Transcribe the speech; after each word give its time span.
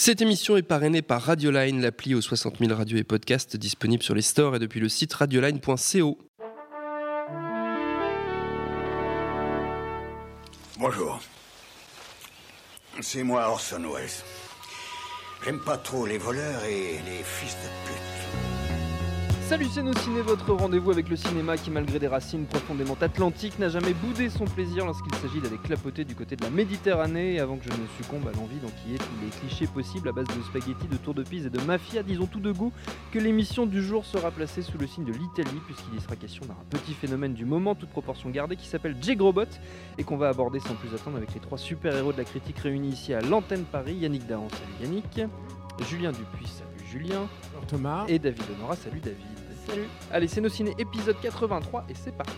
Cette 0.00 0.22
émission 0.22 0.56
est 0.56 0.62
parrainée 0.62 1.02
par 1.02 1.22
Radioline, 1.22 1.82
l'appli 1.82 2.14
aux 2.14 2.20
60 2.20 2.60
000 2.60 2.72
radios 2.72 2.98
et 2.98 3.02
podcasts 3.02 3.56
disponible 3.56 4.00
sur 4.00 4.14
les 4.14 4.22
stores 4.22 4.54
et 4.54 4.60
depuis 4.60 4.78
le 4.78 4.88
site 4.88 5.12
radioline.co. 5.12 6.18
Bonjour. 10.78 11.18
C'est 13.00 13.24
moi 13.24 13.48
Orson 13.48 13.82
Welles. 13.92 14.08
J'aime 15.44 15.58
pas 15.58 15.76
trop 15.76 16.06
les 16.06 16.18
voleurs 16.18 16.62
et 16.62 17.00
les 17.04 17.24
fils 17.24 17.56
de 17.56 17.88
pute. 17.88 18.17
Salut 19.48 19.64
c'est 19.70 19.82
nos 19.82 19.94
ciné, 19.94 20.20
votre 20.20 20.52
rendez-vous 20.52 20.90
avec 20.90 21.08
le 21.08 21.16
cinéma 21.16 21.56
qui 21.56 21.70
malgré 21.70 21.98
des 21.98 22.06
racines 22.06 22.44
profondément 22.44 22.98
atlantiques 23.00 23.58
n'a 23.58 23.70
jamais 23.70 23.94
boudé 23.94 24.28
son 24.28 24.44
plaisir 24.44 24.84
lorsqu'il 24.84 25.14
s'agit 25.14 25.40
d'aller 25.40 25.56
clapoter 25.56 26.04
du 26.04 26.14
côté 26.14 26.36
de 26.36 26.44
la 26.44 26.50
Méditerranée 26.50 27.40
avant 27.40 27.56
que 27.56 27.64
je 27.64 27.70
ne 27.70 27.86
succombe 27.96 28.28
à 28.28 28.36
l'envie 28.36 28.58
d'enquiller 28.58 28.98
tous 28.98 29.24
les 29.24 29.30
clichés 29.30 29.66
possibles 29.66 30.10
à 30.10 30.12
base 30.12 30.26
de 30.26 30.42
spaghettis, 30.42 30.86
de 30.88 30.98
tour 30.98 31.14
de 31.14 31.22
pise 31.22 31.46
et 31.46 31.50
de 31.50 31.58
mafia, 31.62 32.02
disons 32.02 32.26
tout 32.26 32.40
de 32.40 32.52
goût 32.52 32.74
que 33.10 33.18
l'émission 33.18 33.64
du 33.64 33.82
jour 33.82 34.04
sera 34.04 34.30
placée 34.30 34.60
sous 34.60 34.76
le 34.76 34.86
signe 34.86 35.06
de 35.06 35.14
l'Italie 35.14 35.60
puisqu'il 35.64 35.96
y 35.96 36.00
sera 36.02 36.14
question 36.16 36.44
d'un 36.44 36.54
petit 36.68 36.92
phénomène 36.92 37.32
du 37.32 37.46
moment, 37.46 37.74
toute 37.74 37.88
proportion 37.88 38.28
gardée, 38.28 38.56
qui 38.56 38.68
s'appelle 38.68 38.96
Jigrobot 39.00 39.44
et 39.96 40.04
qu'on 40.04 40.18
va 40.18 40.28
aborder 40.28 40.60
sans 40.60 40.74
plus 40.74 40.94
attendre 40.94 41.16
avec 41.16 41.32
les 41.32 41.40
trois 41.40 41.56
super-héros 41.56 42.12
de 42.12 42.18
la 42.18 42.24
critique 42.24 42.58
réunis 42.58 42.90
ici 42.90 43.14
à 43.14 43.22
l'antenne 43.22 43.64
Paris, 43.64 43.94
Yannick 43.94 44.26
Dahan, 44.26 44.48
salut 44.50 44.84
Yannick, 44.90 45.22
Julien 45.88 46.12
Dupuis, 46.12 46.48
salut 46.48 46.68
Julien, 46.90 47.26
Thomas. 47.66 48.04
et 48.08 48.18
David 48.18 48.44
Honora, 48.58 48.76
salut 48.76 49.00
David. 49.00 49.37
Salut. 49.68 49.88
Allez, 50.10 50.28
c'est 50.28 50.40
nos 50.40 50.48
ciné 50.48 50.74
épisode 50.78 51.16
83 51.20 51.84
et 51.90 51.94
c'est 51.94 52.12
parti. 52.12 52.32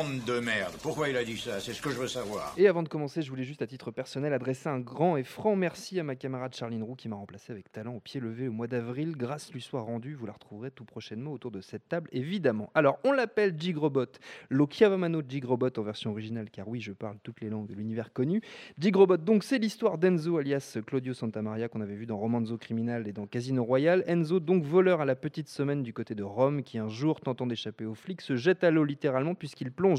De 0.00 0.40
merde. 0.40 0.72
Pourquoi 0.82 1.10
il 1.10 1.16
a 1.18 1.24
dit 1.24 1.36
ça? 1.36 1.60
C'est 1.60 1.74
ce 1.74 1.82
que 1.82 1.90
je 1.90 1.98
veux 1.98 2.08
savoir. 2.08 2.54
Et 2.56 2.68
avant 2.68 2.82
de 2.82 2.88
commencer, 2.88 3.20
je 3.20 3.28
voulais 3.28 3.44
juste 3.44 3.60
à 3.60 3.66
titre 3.66 3.90
personnel 3.90 4.32
adresser 4.32 4.70
un 4.70 4.80
grand 4.80 5.18
et 5.18 5.24
franc 5.24 5.56
merci 5.56 6.00
à 6.00 6.02
ma 6.02 6.16
camarade 6.16 6.54
Charline 6.54 6.82
Roux 6.82 6.94
qui 6.94 7.06
m'a 7.06 7.16
remplacé 7.16 7.52
avec 7.52 7.70
talent 7.70 7.96
au 7.96 8.00
pied 8.00 8.18
levé 8.18 8.48
au 8.48 8.52
mois 8.52 8.66
d'avril. 8.66 9.14
Grâce 9.14 9.52
lui 9.52 9.60
soit 9.60 9.82
rendue, 9.82 10.14
vous 10.14 10.24
la 10.24 10.32
retrouverez 10.32 10.70
tout 10.70 10.86
prochainement 10.86 11.32
autour 11.32 11.50
de 11.50 11.60
cette 11.60 11.86
table, 11.86 12.08
évidemment. 12.12 12.70
Alors, 12.74 12.98
on 13.04 13.12
l'appelle 13.12 13.54
Jigrobot, 13.58 14.06
lo 14.48 14.66
Chiavamano 14.70 15.20
Jigrobot 15.28 15.78
en 15.78 15.82
version 15.82 16.12
originale, 16.12 16.48
car 16.48 16.66
oui, 16.66 16.80
je 16.80 16.92
parle 16.92 17.18
toutes 17.22 17.42
les 17.42 17.50
langues 17.50 17.66
de 17.66 17.74
l'univers 17.74 18.14
connu. 18.14 18.40
Jigrobot, 18.78 19.18
donc, 19.18 19.44
c'est 19.44 19.58
l'histoire 19.58 19.98
d'Enzo 19.98 20.38
alias 20.38 20.78
Claudio 20.86 21.12
Santamaria 21.12 21.68
qu'on 21.68 21.82
avait 21.82 21.94
vu 21.94 22.06
dans 22.06 22.16
Romanzo 22.16 22.56
Criminal 22.56 23.06
et 23.06 23.12
dans 23.12 23.26
Casino 23.26 23.64
Royale. 23.64 24.02
Enzo, 24.06 24.40
donc 24.40 24.64
voleur 24.64 25.02
à 25.02 25.04
la 25.04 25.14
petite 25.14 25.50
semaine 25.50 25.82
du 25.82 25.92
côté 25.92 26.14
de 26.14 26.22
Rome, 26.22 26.62
qui 26.62 26.78
un 26.78 26.88
jour, 26.88 27.20
tentant 27.20 27.46
d'échapper 27.46 27.84
aux 27.84 27.94
flics, 27.94 28.22
se 28.22 28.36
jette 28.36 28.64
à 28.64 28.70
l'eau 28.70 28.84
littéralement 28.84 29.34
puisqu'il 29.34 29.70
plonge 29.70 29.89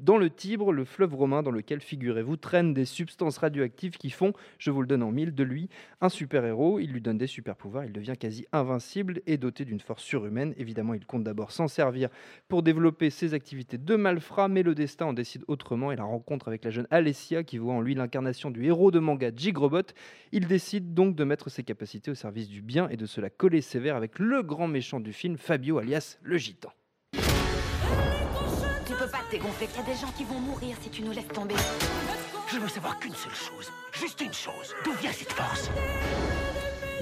dans 0.00 0.16
le 0.16 0.30
Tibre, 0.30 0.72
le 0.72 0.84
fleuve 0.84 1.14
romain 1.14 1.42
dans 1.42 1.50
lequel, 1.50 1.80
figurez-vous, 1.80 2.36
traînent 2.36 2.74
des 2.74 2.84
substances 2.84 3.38
radioactives 3.38 3.96
qui 3.96 4.10
font, 4.10 4.32
je 4.58 4.70
vous 4.70 4.80
le 4.80 4.86
donne 4.86 5.02
en 5.02 5.10
mille, 5.10 5.34
de 5.34 5.42
lui 5.42 5.68
un 6.00 6.08
super-héros. 6.08 6.78
Il 6.80 6.92
lui 6.92 7.00
donne 7.00 7.18
des 7.18 7.26
super-pouvoirs, 7.26 7.84
il 7.84 7.92
devient 7.92 8.14
quasi 8.18 8.46
invincible 8.52 9.20
et 9.26 9.36
doté 9.36 9.64
d'une 9.64 9.80
force 9.80 10.02
surhumaine. 10.02 10.54
Évidemment, 10.56 10.94
il 10.94 11.06
compte 11.06 11.24
d'abord 11.24 11.52
s'en 11.52 11.68
servir 11.68 12.08
pour 12.48 12.62
développer 12.62 13.10
ses 13.10 13.34
activités 13.34 13.78
de 13.78 13.96
malfrat, 13.96 14.48
mais 14.48 14.62
le 14.62 14.74
destin 14.74 15.06
en 15.06 15.12
décide 15.12 15.44
autrement 15.48 15.92
et 15.92 15.96
la 15.96 16.04
rencontre 16.04 16.48
avec 16.48 16.64
la 16.64 16.70
jeune 16.70 16.86
Alessia, 16.90 17.42
qui 17.42 17.58
voit 17.58 17.74
en 17.74 17.80
lui 17.80 17.94
l'incarnation 17.94 18.50
du 18.50 18.64
héros 18.64 18.90
de 18.90 18.98
manga 18.98 19.30
Jigrobot, 19.34 19.92
il 20.32 20.46
décide 20.46 20.94
donc 20.94 21.14
de 21.14 21.24
mettre 21.24 21.50
ses 21.50 21.62
capacités 21.62 22.10
au 22.10 22.14
service 22.14 22.48
du 22.48 22.62
bien 22.62 22.88
et 22.88 22.96
de 22.96 23.06
se 23.06 23.20
la 23.20 23.30
coller 23.30 23.60
sévère 23.60 23.96
avec 23.96 24.18
le 24.18 24.42
grand 24.42 24.68
méchant 24.68 25.00
du 25.00 25.12
film, 25.12 25.36
Fabio 25.36 25.78
alias 25.78 26.18
le 26.22 26.36
Gitan. 26.36 26.72
Tu 29.30 29.38
peux 29.38 29.44
pas 29.44 29.52
te 29.52 29.60
dégonfler, 29.60 29.66
qu'il 29.66 29.76
y 29.76 29.80
a 29.80 29.94
des 29.94 30.00
gens 30.00 30.12
qui 30.16 30.24
vont 30.24 30.40
mourir 30.40 30.76
si 30.82 30.90
tu 30.90 31.02
nous 31.02 31.12
laisses 31.12 31.28
tomber. 31.28 31.54
Je 32.50 32.58
veux 32.58 32.68
savoir 32.68 32.98
qu'une 32.98 33.14
seule 33.14 33.34
chose. 33.34 33.70
Juste 33.92 34.20
une 34.20 34.32
chose. 34.32 34.74
D'où 34.84 34.92
vient 34.92 35.12
cette 35.12 35.32
force? 35.32 35.70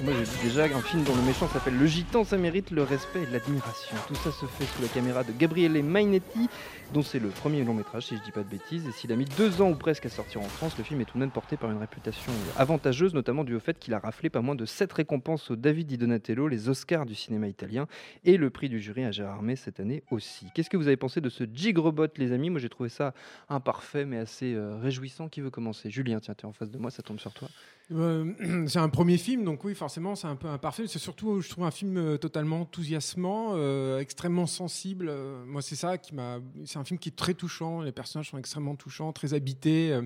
Moi 0.03 0.13
j'ai 0.13 0.25
dit 0.25 0.43
déjà 0.43 0.69
qu'un 0.69 0.81
film 0.81 1.03
dont 1.03 1.15
le 1.15 1.23
méchant 1.23 1.47
s'appelle 1.47 1.75
Le 1.75 1.87
Gitan, 1.87 2.23
ça 2.23 2.37
mérite 2.37 2.69
le 2.69 2.83
respect 2.83 3.23
et 3.23 3.25
l'admiration. 3.25 3.97
Tout 4.07 4.13
ça 4.13 4.31
se 4.31 4.45
fait 4.45 4.65
sous 4.65 4.81
la 4.81 4.87
caméra 4.89 5.23
de 5.23 5.31
Gabriele 5.31 5.83
Mainetti, 5.83 6.47
dont 6.93 7.01
c'est 7.01 7.17
le 7.17 7.29
premier 7.29 7.63
long 7.63 7.73
métrage 7.73 8.05
si 8.05 8.15
je 8.15 8.21
dis 8.21 8.31
pas 8.31 8.43
de 8.43 8.49
bêtises. 8.49 8.87
Et 8.87 8.91
s'il 8.91 9.11
a 9.11 9.15
mis 9.15 9.25
deux 9.25 9.59
ans 9.59 9.71
ou 9.71 9.75
presque 9.75 10.05
à 10.05 10.09
sortir 10.09 10.41
en 10.41 10.47
France, 10.47 10.77
le 10.77 10.83
film 10.83 11.01
est 11.01 11.05
tout 11.05 11.15
de 11.15 11.19
même 11.19 11.31
porté 11.31 11.57
par 11.57 11.71
une 11.71 11.79
réputation 11.79 12.31
avantageuse, 12.57 13.15
notamment 13.15 13.43
dû 13.43 13.55
au 13.55 13.59
fait 13.59 13.79
qu'il 13.79 13.95
a 13.95 13.99
raflé 13.99 14.29
pas 14.29 14.41
moins 14.41 14.53
de 14.53 14.65
sept 14.65 14.93
récompenses 14.93 15.49
au 15.49 15.55
David 15.55 15.87
Di 15.87 15.97
Donatello, 15.97 16.47
les 16.47 16.69
Oscars 16.69 17.07
du 17.07 17.15
cinéma 17.15 17.47
italien, 17.47 17.87
et 18.23 18.37
le 18.37 18.51
prix 18.51 18.69
du 18.69 18.79
jury 18.79 19.03
à 19.03 19.11
Gérard 19.11 19.41
May 19.41 19.55
cette 19.55 19.79
année 19.79 20.03
aussi. 20.11 20.45
Qu'est-ce 20.53 20.69
que 20.69 20.77
vous 20.77 20.87
avez 20.87 20.97
pensé 20.97 21.21
de 21.21 21.29
ce 21.29 21.43
Jigrobot, 21.51 22.07
les 22.17 22.33
amis? 22.33 22.51
Moi 22.51 22.59
j'ai 22.59 22.69
trouvé 22.69 22.89
ça 22.89 23.15
imparfait 23.49 24.05
mais 24.05 24.19
assez 24.19 24.53
euh, 24.53 24.77
réjouissant. 24.77 25.27
Qui 25.27 25.41
veut 25.41 25.49
commencer? 25.49 25.89
Julien, 25.89 26.19
tiens, 26.19 26.35
tu 26.35 26.45
en 26.45 26.53
face 26.53 26.69
de 26.69 26.77
moi, 26.77 26.91
ça 26.91 27.01
tombe 27.01 27.19
sur 27.19 27.33
toi. 27.33 27.49
Euh, 27.93 28.33
c'est 28.67 28.79
un 28.79 28.89
premier 28.89 29.17
film, 29.17 29.45
donc 29.45 29.63
oui, 29.63 29.73
forcément, 29.73 30.15
c'est 30.15 30.27
un 30.27 30.35
peu 30.35 30.47
imparfait. 30.49 30.87
C'est 30.87 30.99
surtout, 30.99 31.39
je 31.41 31.47
trouve, 31.49 31.63
un 31.63 31.71
film 31.71 31.95
euh, 31.97 32.17
totalement 32.17 32.61
enthousiasmant, 32.61 33.53
euh, 33.55 33.99
extrêmement 33.99 34.45
sensible. 34.45 35.09
Moi, 35.45 35.61
c'est 35.61 35.75
ça 35.77 35.97
qui 35.97 36.13
m'a. 36.13 36.39
C'est 36.65 36.79
un 36.79 36.83
film 36.83 36.99
qui 36.99 37.09
est 37.09 37.15
très 37.15 37.33
touchant. 37.33 37.81
Les 37.81 37.93
personnages 37.93 38.29
sont 38.31 38.37
extrêmement 38.37 38.75
touchants, 38.75 39.13
très 39.13 39.33
habités. 39.33 39.93
euh, 39.93 40.01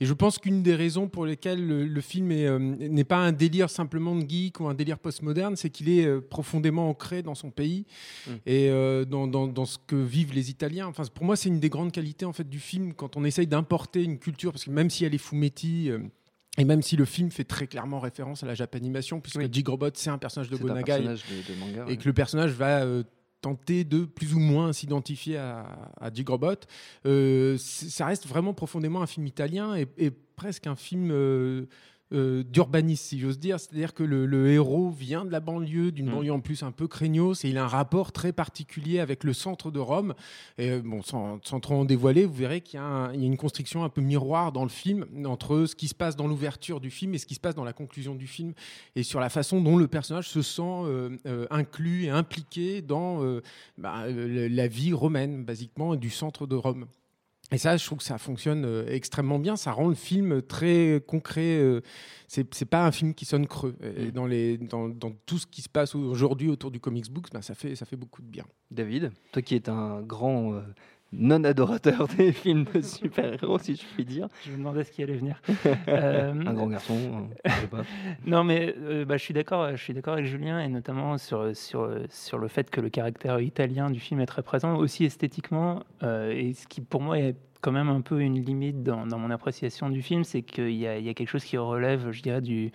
et 0.00 0.06
je 0.06 0.12
pense 0.12 0.38
qu'une 0.38 0.62
des 0.62 0.74
raisons 0.74 1.08
pour 1.08 1.24
lesquelles 1.24 1.66
le, 1.66 1.86
le 1.86 2.00
film 2.02 2.30
est, 2.30 2.58
n'est 2.58 3.04
pas 3.04 3.18
un 3.18 3.32
délire 3.32 3.70
simplement 3.70 4.14
de 4.16 4.28
geek 4.28 4.60
ou 4.60 4.66
un 4.68 4.74
délire 4.74 4.98
postmoderne, 4.98 5.56
c'est 5.56 5.70
qu'il 5.70 5.88
est 5.88 6.20
profondément 6.20 6.90
ancré 6.90 7.22
dans 7.22 7.34
son 7.34 7.50
pays 7.50 7.86
Mm. 8.26 8.30
et 8.46 9.04
dans, 9.06 9.26
dans- 9.26 9.46
dans 9.48 9.64
ce 9.64 9.78
que 9.86 9.96
vivent 9.96 10.32
les 10.34 10.50
Italiens. 10.50 10.86
Enfin, 10.86 11.04
pour 11.14 11.24
moi, 11.24 11.36
c'est 11.36 11.48
une 11.48 11.60
des 11.60 11.68
grandes 11.68 11.92
qualités 11.92 12.24
en 12.26 12.32
fait 12.32 12.48
du 12.48 12.58
film 12.60 12.92
quand 12.94 13.16
on 13.16 13.24
essaye 13.24 13.46
d'importer 13.46 14.02
une 14.02 14.18
culture, 14.18 14.52
parce 14.52 14.64
que 14.64 14.70
même 14.70 14.90
si 14.90 15.04
elle 15.04 15.14
est 15.14 15.18
fumetti. 15.18 15.90
Euh, 16.58 16.62
et 16.62 16.64
même 16.64 16.82
si 16.82 16.96
le 16.96 17.04
film 17.04 17.30
fait 17.30 17.44
très 17.44 17.66
clairement 17.66 18.00
référence 18.00 18.42
à 18.42 18.46
la 18.46 18.54
Japanimation, 18.54 19.20
puisque 19.20 19.36
Oui. 19.38 19.48
Jigrobot, 19.50 19.90
c'est 19.94 20.10
un 20.10 20.18
personnage 20.18 20.48
de 20.50 20.56
C'est 20.56 20.62
un 20.62 20.66
Gonagai, 20.66 20.84
personnage 20.86 21.24
de, 21.48 21.52
de 21.52 21.58
manga. 21.58 21.84
et 21.86 21.90
ouais. 21.90 21.96
que 21.96 22.04
le 22.04 22.12
personnage 22.12 22.50
va 22.52 22.82
euh, 22.82 23.02
tenter 23.40 23.84
de 23.84 24.04
plus 24.06 24.34
ou 24.34 24.38
moins 24.38 24.72
s'identifier 24.72 25.36
à, 25.36 25.66
à 26.00 26.12
Jigrobot, 26.12 26.54
euh, 27.06 27.58
c- 27.58 27.90
ça 27.90 28.06
reste 28.06 28.26
vraiment 28.26 28.54
profondément 28.54 29.02
un 29.02 29.06
film 29.06 29.26
italien 29.26 29.74
et, 29.76 29.86
et 29.98 30.10
presque 30.10 30.66
un 30.66 30.76
film 30.76 31.10
euh, 31.12 31.66
euh, 32.12 32.44
d'urbanisme, 32.44 33.02
si 33.02 33.18
j'ose 33.18 33.38
dire. 33.38 33.58
C'est-à-dire 33.58 33.94
que 33.94 34.02
le, 34.02 34.26
le 34.26 34.50
héros 34.50 34.90
vient 34.90 35.24
de 35.24 35.30
la 35.30 35.40
banlieue, 35.40 35.90
d'une 35.90 36.06
Mm. 36.06 36.12
banlieue 36.12 36.32
en 36.32 36.40
plus 36.40 36.62
un 36.62 36.70
peu 36.72 36.86
craignos, 36.86 37.44
et 37.44 37.48
il 37.48 37.58
a 37.58 37.64
un 37.64 37.68
rapport 37.68 38.12
très 38.12 38.32
particulier 38.32 39.00
avec 39.00 39.24
le 39.24 39.32
centre 39.32 39.70
de 39.70 39.78
Rome. 39.80 40.14
Et 40.58 40.70
euh, 40.70 40.82
bon, 40.84 41.02
sans, 41.02 41.38
sans 41.42 41.60
trop 41.60 41.74
en 41.74 41.84
dévoiler, 41.84 42.24
vous 42.24 42.34
verrez 42.34 42.60
qu'il 42.60 42.78
y, 42.78 42.82
a 42.82 43.12
y 43.14 43.24
une 43.24 43.36
construction 43.36 43.84
un 43.84 43.88
peu 43.88 44.00
miroir 44.00 44.52
dans 44.52 44.64
le 44.64 44.68
film 44.68 45.06
entre 45.24 45.64
ce 45.66 45.74
qui 45.74 45.88
se 45.88 45.94
passe 45.94 46.14
dans 46.16 46.26
l'ouverture 46.26 46.80
du 46.80 46.90
film 46.90 47.14
et 47.14 47.18
ce 47.18 47.26
qui 47.26 47.34
se 47.34 47.40
passe 47.40 47.54
dans 47.54 47.64
la 47.64 47.72
conclusion 47.72 48.14
du 48.14 48.26
film, 48.26 48.52
et 48.96 49.02
sur 49.02 49.20
la 49.20 49.30
façon 49.30 49.60
dont 49.60 49.76
le 49.76 49.88
personnage 49.88 50.28
se 50.28 50.42
sent 50.42 50.62
euh, 50.62 51.16
euh, 51.26 51.46
inclus 51.50 52.04
et 52.04 52.10
impliqué 52.10 52.82
dans 52.82 53.20
bah, 53.78 54.04
la 54.08 54.68
vie 54.68 54.92
romaine, 54.92 55.44
basiquement, 55.44 55.94
et 55.94 55.96
du 55.96 56.10
centre 56.10 56.46
de 56.46 56.54
Rome. 56.54 56.86
Et 57.52 57.58
ça, 57.58 57.76
je 57.76 57.84
trouve 57.84 57.98
que 57.98 58.04
ça 58.04 58.18
fonctionne 58.18 58.64
euh, 58.64 58.86
extrêmement 58.88 59.38
bien. 59.38 59.56
Ça 59.56 59.72
rend 59.72 59.88
le 59.88 59.94
film 59.94 60.42
très 60.42 61.02
concret. 61.06 61.58
euh, 61.58 61.82
c'est 62.26 62.52
c'est 62.54 62.64
pas 62.64 62.86
un 62.86 62.90
film 62.90 63.14
qui 63.14 63.24
sonne 63.26 63.46
creux. 63.46 63.76
Et 63.96 64.10
dans, 64.10 64.26
les, 64.26 64.58
dans, 64.58 64.88
dans 64.88 65.12
tout 65.26 65.38
ce 65.38 65.46
qui 65.46 65.62
se 65.62 65.68
passe 65.68 65.94
aujourd'hui 65.94 66.48
autour 66.48 66.70
du 66.70 66.80
comics 66.80 67.10
book, 67.10 67.26
ben, 67.32 67.42
ça, 67.42 67.54
fait, 67.54 67.76
ça 67.76 67.86
fait 67.86 67.96
beaucoup 67.96 68.22
de 68.22 68.28
bien. 68.28 68.44
David, 68.70 69.12
toi 69.32 69.42
qui 69.42 69.54
es 69.54 69.68
un 69.68 70.02
grand 70.02 70.54
euh, 70.54 70.62
non-adorateur 71.18 72.08
des 72.16 72.32
films 72.32 72.64
de 72.74 72.80
super-héros, 72.80 73.58
si 73.58 73.76
je 73.76 73.82
puis 73.94 74.04
dire. 74.04 74.28
Je 74.44 74.52
me 74.52 74.58
demandais 74.58 74.84
ce 74.84 74.90
qui 74.92 75.02
allait 75.02 75.16
venir. 75.16 75.40
Euh, 75.88 76.32
Un 76.46 76.52
grand 76.54 76.66
garçon, 76.68 77.28
je 77.44 77.50
sais 77.52 77.66
pas. 77.66 77.82
non, 78.26 78.44
mais 78.44 78.74
euh, 78.78 79.04
bah, 79.04 79.16
je 79.16 79.22
suis 79.22 79.34
d'accord. 79.34 79.70
Je 79.72 79.82
suis 79.82 79.92
d'accord 79.94 80.14
avec 80.14 80.26
Julien 80.26 80.60
et 80.60 80.68
notamment 80.68 81.18
sur 81.18 81.54
sur 81.56 81.90
sur 82.08 82.38
le 82.38 82.48
fait 82.48 82.70
que 82.70 82.80
le 82.80 82.88
caractère 82.90 83.40
italien 83.40 83.90
du 83.90 84.00
film 84.00 84.20
est 84.20 84.26
très 84.26 84.42
présent, 84.42 84.76
aussi 84.76 85.04
esthétiquement. 85.04 85.82
euh, 86.02 86.32
et 86.32 86.52
ce 86.54 86.66
qui 86.66 86.80
pour 86.80 87.00
moi 87.00 87.18
est 87.18 87.36
quand 87.60 87.72
même 87.72 87.88
un 87.88 88.02
peu 88.02 88.20
une 88.20 88.42
limite 88.44 88.82
dans, 88.82 89.06
dans 89.06 89.18
mon 89.18 89.30
appréciation 89.30 89.88
du 89.88 90.02
film, 90.02 90.22
c'est 90.24 90.42
qu'il 90.42 90.68
y, 90.70 90.80
y 90.80 90.86
a 91.08 91.14
quelque 91.14 91.28
chose 91.28 91.44
qui 91.44 91.56
relève, 91.56 92.10
je 92.10 92.20
dirais, 92.22 92.42
du 92.42 92.72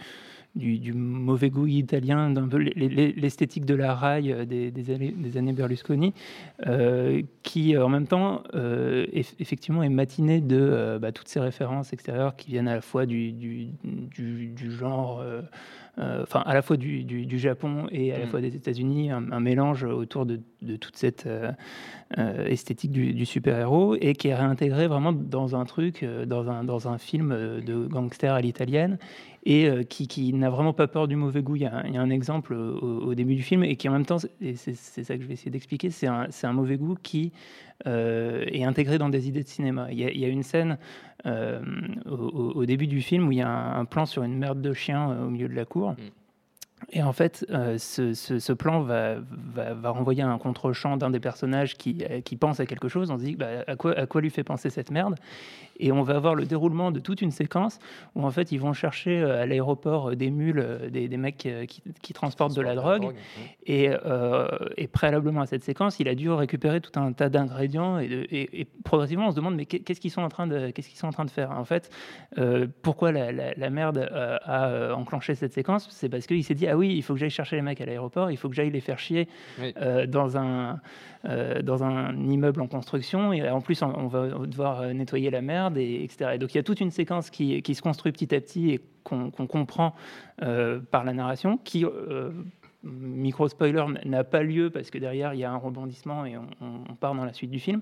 du, 0.56 0.94
mauvais 0.94 1.50
goût 1.50 1.68
italien, 1.68 2.32
d'un 2.32 2.50
l'esthétique 2.58 3.66
de 3.66 3.76
la 3.76 3.94
raille 3.94 4.34
euh, 4.34 4.46
des, 4.46 5.36
années, 5.38 5.54
Berlusconi, 5.54 6.14
euh, 6.68 7.22
qui 7.44 7.76
euh, 7.76 7.86
en 7.86 7.90
même 7.90 8.08
temps, 8.08 8.44
eff- 8.54 9.36
effectivement, 9.40 9.84
est 9.84 9.90
matiné 9.90 10.42
de 10.42 10.98
bah, 11.02 11.12
toutes 11.12 11.28
ces 11.28 11.40
références 11.40 11.94
extérieures 11.94 12.36
qui 12.36 12.52
viennent 12.52 12.68
à 12.68 12.76
la 12.76 12.82
fois 12.82 13.06
du 13.06 13.72
genre. 14.70 15.24
Euh, 15.98 16.24
Enfin, 16.24 16.42
à 16.46 16.54
la 16.54 16.62
fois 16.62 16.78
du, 16.78 17.04
du- 17.04 17.26
du 17.26 17.40
Japon 17.40 17.88
et 17.92 18.14
à 18.14 18.20
la 18.20 18.26
Mm. 18.26 18.30
fois 18.30 18.42
des 18.42 18.56
États-Unis, 18.56 19.12
un, 19.12 19.32
un 19.32 19.40
mélange 19.40 19.84
autour 19.84 20.26
de, 20.26 20.40
de 20.62 20.76
toute 20.76 20.96
cette 20.98 21.26
euh, 21.26 21.52
euh, 22.18 22.46
esthétique 22.48 22.92
du, 22.92 23.14
du 23.14 23.26
super-héros 23.26 23.96
et 24.00 24.14
qui 24.14 24.28
est 24.30 24.36
réintégré 24.36 24.88
vraiment 24.88 25.12
dans 25.14 25.56
un 25.56 25.66
truc, 25.66 26.06
dans 26.28 26.50
un, 26.50 26.64
dans 26.64 26.88
un 26.88 26.98
film 26.98 27.30
de 27.66 27.88
gangster 27.88 28.34
à 28.34 28.42
l'italienne 28.42 28.98
et 29.46 29.70
qui, 29.90 30.08
qui 30.08 30.34
n'a 30.34 30.50
vraiment 30.50 30.74
pas 30.74 30.88
peur 30.88 31.08
du 31.08 31.16
mauvais 31.16 31.42
goût. 31.42 31.56
Il 31.56 31.62
y 31.62 31.66
a, 31.66 31.78
un- 31.78 31.84
il 31.86 31.94
y 31.94 31.98
a 31.98 32.02
un 32.02 32.10
exemple 32.10 32.54
au, 32.54 32.78
au 33.08 33.16
début 33.16 33.36
du 33.36 33.42
film 33.42 33.64
et 33.64 33.76
qui 33.78 33.88
en 33.88 33.94
même 33.94 34.06
temps, 34.06 34.18
et 34.42 34.56
c'est 34.56 34.74
ça 34.76 35.16
que 35.16 35.22
je 35.24 35.28
vais 35.28 35.34
essayer 35.34 35.52
d'expliquer, 35.52 35.90
c'est 35.92 36.08
un, 36.08 36.28
c'est 36.30 36.46
un 36.48 36.54
mauvais 36.54 36.78
goût 36.78 36.96
qui 37.02 37.32
euh, 37.88 38.44
est 38.52 38.64
intégré 38.66 38.98
dans 38.98 39.08
des 39.10 39.28
idées 39.30 39.44
de 39.44 39.48
cinéma. 39.48 39.88
Il 39.92 40.00
y 40.00 40.04
a, 40.06 40.12
il 40.12 40.20
y 40.20 40.26
a 40.26 40.28
une 40.28 40.44
scène 40.44 40.78
au, 41.26 42.16
au- 42.56 42.66
début 42.66 42.88
du 42.88 43.02
film 43.02 43.28
où 43.28 43.32
il 43.32 43.38
y 43.40 43.42
a 43.42 43.50
un, 43.50 43.86
plan 43.86 44.06
sur 44.06 44.24
une 44.24 44.38
merde 44.38 44.62
de 44.62 44.74
chien 44.74 45.12
euh, 45.12 45.26
au 45.26 45.30
milieu 45.30 45.48
de 45.50 45.56
la 45.56 45.66
cour. 45.66 45.96
Et 46.92 47.04
en 47.04 47.14
fait, 47.14 47.46
euh, 47.52 47.78
ce, 47.78 48.14
ce- 48.14 48.40
ce 48.40 48.54
plan 48.54 48.82
va, 48.82 49.16
va, 49.20 49.74
va 49.74 49.90
renvoyer 49.92 50.24
à 50.24 50.28
un 50.30 50.38
contre-champ 50.38 50.98
d'un 50.98 51.10
des 51.10 51.20
personnages 51.20 51.78
qui, 51.78 52.04
euh, 52.10 52.22
qui 52.22 52.36
pense 52.36 52.60
à 52.60 52.66
quelque 52.66 52.88
chose. 52.88 53.12
On 53.12 53.18
se 53.20 53.24
dit 53.24 53.36
bah, 53.36 53.48
à, 53.68 53.76
quoi, 53.76 53.94
à 53.98 54.06
quoi 54.06 54.22
lui 54.22 54.30
fait 54.30 54.44
penser 54.44 54.70
cette 54.70 54.90
merde? 54.92 55.16
Et 55.82 55.92
on 55.94 56.02
va 56.04 56.16
avoir 56.16 56.36
le 56.36 56.46
déroulement 56.46 56.92
de 56.92 57.00
toute 57.00 57.22
une 57.22 57.32
séquence 57.32 57.80
où 58.16 58.26
en 58.26 58.32
fait 58.32 58.52
ils 58.52 58.60
vont 58.60 58.74
chercher 58.74 59.22
euh, 59.22 59.42
à 59.42 59.46
l'aéroport 59.46 60.16
des 60.16 60.30
mules, 60.30 60.90
des, 60.92 61.08
des 61.08 61.18
mecs 61.18 61.38
qui, 61.38 61.82
qui 62.02 62.14
transportent 62.14 62.56
de 62.56 62.62
la 62.62 62.76
drogue. 62.76 63.14
Et, 63.66 63.90
euh, 64.06 64.48
et 64.76 64.88
préalablement 64.88 65.42
à 65.42 65.46
cette 65.46 65.64
séquence, 65.64 66.00
il 66.00 66.08
a 66.10 66.16
dû 66.16 66.30
récupérer 66.32 66.82
tout 66.82 67.00
un 67.00 67.14
tas 67.14 67.30
d'ingrédients 67.30 67.98
et, 68.00 68.08
de- 68.08 68.28
et- 68.32 68.62
et 68.62 68.68
progressivement 68.84 69.28
on 69.28 69.32
se 69.32 69.36
demande 69.36 69.56
mais 69.56 69.66
qu'est- 69.66 69.80
qu'est-ce 69.80 70.02
qu'ils 70.02 70.12
sont 70.12 70.22
en 70.24 70.30
train 70.30 70.48
de 70.48 70.72
qu'est-ce 70.72 70.90
qu'ils 70.90 70.98
sont 70.98 71.08
en 71.08 71.12
train 71.12 71.26
de 71.26 71.32
faire? 71.32 71.52
En 71.52 71.66
fait, 71.66 71.90
euh, 72.40 72.68
pourquoi 72.82 73.12
la, 73.12 73.32
la- 73.32 73.54
la 73.54 73.70
merde 73.70 74.10
a 74.46 74.94
enclenché 74.96 75.36
cette 75.36 75.54
séquence? 75.54 75.88
C'est 75.92 76.10
parce 76.10 76.26
qu'il 76.28 76.44
s'est 76.44 76.56
dit 76.56 76.68
ah 76.70 76.78
oui, 76.78 76.94
il 76.96 77.02
faut 77.02 77.14
que 77.14 77.20
j'aille 77.20 77.30
chercher 77.30 77.56
les 77.56 77.62
mecs 77.62 77.82
à 77.82 77.86
l'aéroport, 77.86 78.32
il 78.32 78.38
faut 78.38 78.50
que 78.50 78.56
j'aille 78.56 78.72
les 78.72 78.80
faire 78.82 79.00
chier 79.00 79.28
Oui. 79.62 79.74
euh, 79.82 80.06
dans 80.06 80.38
un 80.38 80.80
euh, 81.26 81.62
dans 81.62 81.84
un 81.84 82.16
immeuble 82.16 82.62
en 82.62 82.68
construction 82.68 83.34
et 83.34 83.50
en 83.50 83.60
plus 83.62 83.82
on, 83.82 83.94
on 83.94 84.08
va 84.08 84.28
devoir 84.46 84.82
euh, 84.82 84.94
nettoyer 84.94 85.30
la 85.30 85.42
merde 85.42 85.78
et 85.78 86.04
etc. 86.04 86.32
Et 86.36 86.38
donc 86.38 86.54
il 86.54 86.58
y 86.58 86.60
a 86.60 86.64
toute 86.64 86.80
une 86.80 86.92
séquence 86.92 87.30
qui, 87.30 87.62
qui 87.62 87.76
se 87.76 87.82
construit 87.82 88.12
petit 88.14 88.34
à 88.34 88.40
petit 88.40 88.70
et 88.72 88.80
qu'on 89.04 89.30
comprend 89.32 89.96
euh, 90.44 90.80
par 90.92 91.04
la 91.04 91.14
narration 91.14 91.58
qui 91.58 91.84
euh, 92.86 92.90
micro 92.90 93.48
spoiler 93.48 93.86
n'a 94.06 94.24
pas 94.24 94.44
lieu 94.44 94.70
parce 94.70 94.90
que 94.90 94.98
derrière 94.98 95.34
il 95.34 95.40
y 95.40 95.44
a 95.44 95.52
un 95.52 95.58
rebondissement 95.58 96.26
et 96.26 96.38
on, 96.38 96.96
part 96.96 97.16
dans 97.16 97.26
la 97.26 97.34
suite 97.34 97.52
du 97.52 97.60
film 97.60 97.82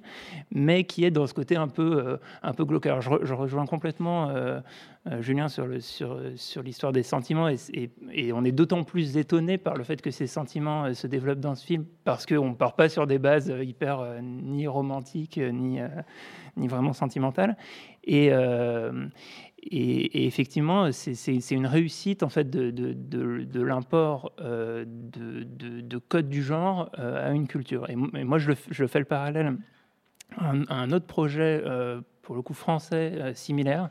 mais 0.51 0.83
qui 0.83 1.05
est 1.05 1.11
dans 1.11 1.27
ce 1.27 1.33
côté 1.33 1.55
un 1.55 1.67
peu 1.67 2.05
euh, 2.05 2.17
un 2.43 2.53
peu 2.53 2.65
glauque. 2.65 2.85
Alors, 2.85 3.01
je, 3.01 3.09
re- 3.09 3.25
je 3.25 3.33
rejoins 3.33 3.65
complètement 3.65 4.29
euh, 4.29 4.59
euh, 5.07 5.21
Julien 5.21 5.47
sur 5.47 5.67
sur 5.81 6.19
sur 6.35 6.63
l'histoire 6.63 6.91
des 6.91 7.03
sentiments 7.03 7.49
et, 7.49 8.33
on 8.33 8.43
est 8.43 8.51
d'autant 8.51 8.83
plus 8.83 9.17
étonné 9.17 9.57
par 9.57 9.75
le 9.75 9.83
fait 9.83 10.01
que 10.01 10.11
ces 10.11 10.27
sentiments 10.27 10.85
euh, 10.85 10.93
se 10.93 11.07
développent 11.07 11.39
dans 11.39 11.55
ce 11.55 11.65
film 11.65 11.85
parce 12.03 12.25
qu'on 12.25 12.53
part 12.53 12.75
pas 12.75 12.89
sur 12.89 13.07
des 13.07 13.19
bases 13.19 13.53
hyper 13.61 14.21
ni 14.21 14.67
romantiques 14.67 15.37
ni 15.37 15.79
ni 16.55 16.67
vraiment 16.67 16.93
sentimentales. 16.93 17.55
Et 18.03 18.31
et, 19.71 20.23
et 20.23 20.25
effectivement, 20.27 20.91
c'est- 20.91 21.51
une 21.51 21.65
réussite 21.67 22.23
en 22.23 22.29
fait 22.29 22.49
de, 22.49 22.71
de, 22.71 22.93
de- 22.93 23.43
de 23.43 23.61
l'import 23.61 24.31
euh, 24.41 24.85
de, 24.87 25.43
de, 25.43 25.81
de 25.81 25.97
codes 25.97 26.29
du 26.29 26.41
genre 26.43 26.89
euh, 26.99 27.29
à 27.29 27.33
une 27.33 27.47
culture. 27.47 27.89
Et, 27.89 27.95
mo- 27.95 28.09
et 28.15 28.23
moi, 28.23 28.37
je, 28.37 28.49
le 28.49 28.53
f- 28.55 28.67
je 28.71 28.85
fais 28.85 28.99
le 28.99 29.05
parallèle 29.05 29.55
à 30.37 30.49
un, 30.51 30.63
à 30.67 30.75
un 30.75 30.91
autre 30.91 31.05
projet, 31.05 31.61
euh, 31.65 32.01
pour 32.21 32.35
le 32.35 32.41
coup 32.41 32.53
français, 32.53 33.13
similaire, 33.35 33.89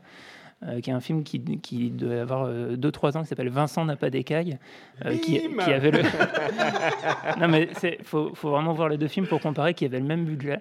euh, 0.63 0.79
qui 0.81 0.89
est 0.89 0.93
un 0.93 0.99
film 0.99 1.23
qui, 1.23 1.39
qui 1.59 1.91
doit 1.91 2.21
avoir 2.21 2.49
2-3 2.51 3.17
ans, 3.17 3.21
qui 3.21 3.27
s'appelle 3.27 3.49
Vincent 3.49 3.85
n'a 3.85 3.95
pas 3.95 4.09
d'écaille, 4.09 4.57
euh, 5.05 5.15
qui, 5.17 5.37
avait 5.73 5.91
le... 5.91 6.01
non 7.39 7.47
mais 7.47 7.69
il 7.83 8.03
faut, 8.03 8.33
faut 8.35 8.49
vraiment 8.51 8.73
voir 8.73 8.89
les 8.89 8.97
deux 8.97 9.07
films 9.07 9.27
pour 9.27 9.39
comparer, 9.39 9.73
qui 9.73 9.85
avaient 9.85 9.99
le 9.99 10.05
même 10.05 10.25
budget. 10.25 10.59